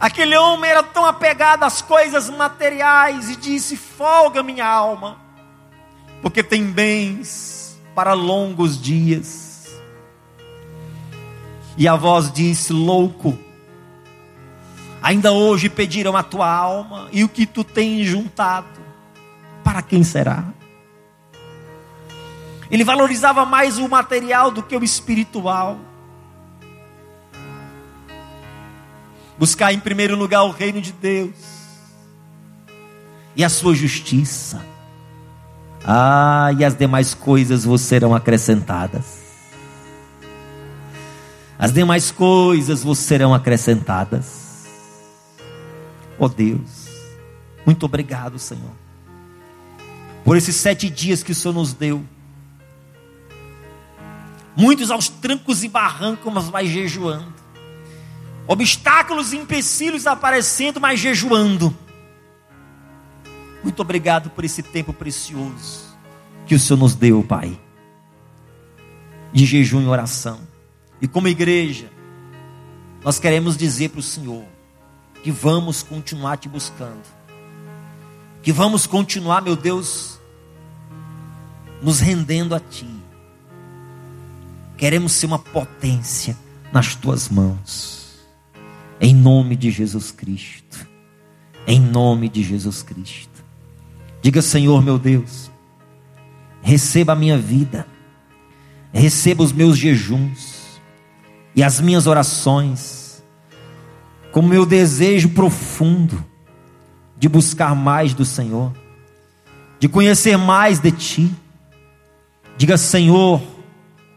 [0.00, 5.24] Aquele homem era tão apegado às coisas materiais e disse: Folga minha alma
[6.24, 9.78] porque tem bens para longos dias.
[11.76, 13.38] E a voz disse: Louco,
[15.04, 18.80] ainda hoje pediram a tua alma, e o que tu tens juntado,
[19.62, 20.46] para quem será?
[22.70, 25.78] Ele valorizava mais o material do que o espiritual.
[29.38, 31.34] Buscar em primeiro lugar o reino de Deus
[33.36, 34.64] e a sua justiça.
[35.84, 39.22] Ah, e as demais coisas vos serão acrescentadas.
[41.58, 44.43] As demais coisas vos serão acrescentadas.
[46.18, 46.88] Oh Deus,
[47.66, 48.70] muito obrigado, Senhor,
[50.24, 52.04] por esses sete dias que o Senhor nos deu.
[54.56, 57.34] Muitos aos trancos e barrancos, mas vai jejuando.
[58.46, 61.74] Obstáculos e empecilhos aparecendo, mas jejuando.
[63.62, 65.84] Muito obrigado por esse tempo precioso
[66.46, 67.58] que o Senhor nos deu, Pai,
[69.32, 70.40] de jejum e oração.
[71.00, 71.90] E como igreja,
[73.02, 74.44] nós queremos dizer para o Senhor
[75.24, 77.00] que vamos continuar te buscando,
[78.42, 80.20] que vamos continuar, meu Deus,
[81.80, 82.86] nos rendendo a Ti.
[84.76, 86.36] Queremos ser uma potência
[86.70, 88.18] nas Tuas mãos,
[89.00, 90.86] em nome de Jesus Cristo,
[91.66, 93.42] em nome de Jesus Cristo.
[94.20, 95.50] Diga, Senhor meu Deus,
[96.60, 97.86] receba a minha vida,
[98.92, 100.78] receba os meus jejuns
[101.56, 103.03] e as minhas orações,
[104.34, 106.22] como meu desejo profundo
[107.16, 108.72] de buscar mais do Senhor,
[109.78, 111.30] de conhecer mais de Ti.
[112.56, 113.40] Diga, Senhor,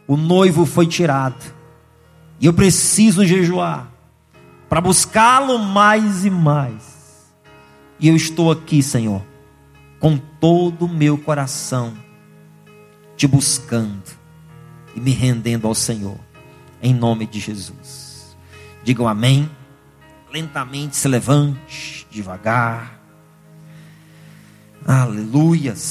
[0.07, 1.53] o noivo foi tirado
[2.39, 3.91] e eu preciso jejuar
[4.67, 7.31] para buscá-lo mais e mais.
[7.99, 9.21] E eu estou aqui, Senhor
[9.99, 11.93] com todo o meu coração,
[13.15, 14.03] te buscando
[14.95, 16.17] e me rendendo ao Senhor,
[16.81, 18.37] em nome de Jesus.
[18.83, 19.49] Digam amém.
[20.37, 22.99] Lentamente se levante, devagar.
[24.85, 25.87] Aleluias.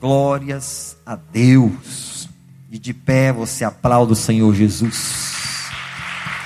[0.00, 2.28] Glórias a Deus.
[2.68, 5.68] E de pé você aplauda o Senhor Jesus.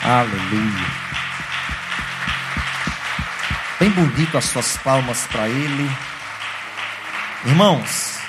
[0.02, 0.86] Aleluia.
[3.80, 5.90] Bem bonito as suas palmas para Ele.
[7.46, 8.19] Irmãos,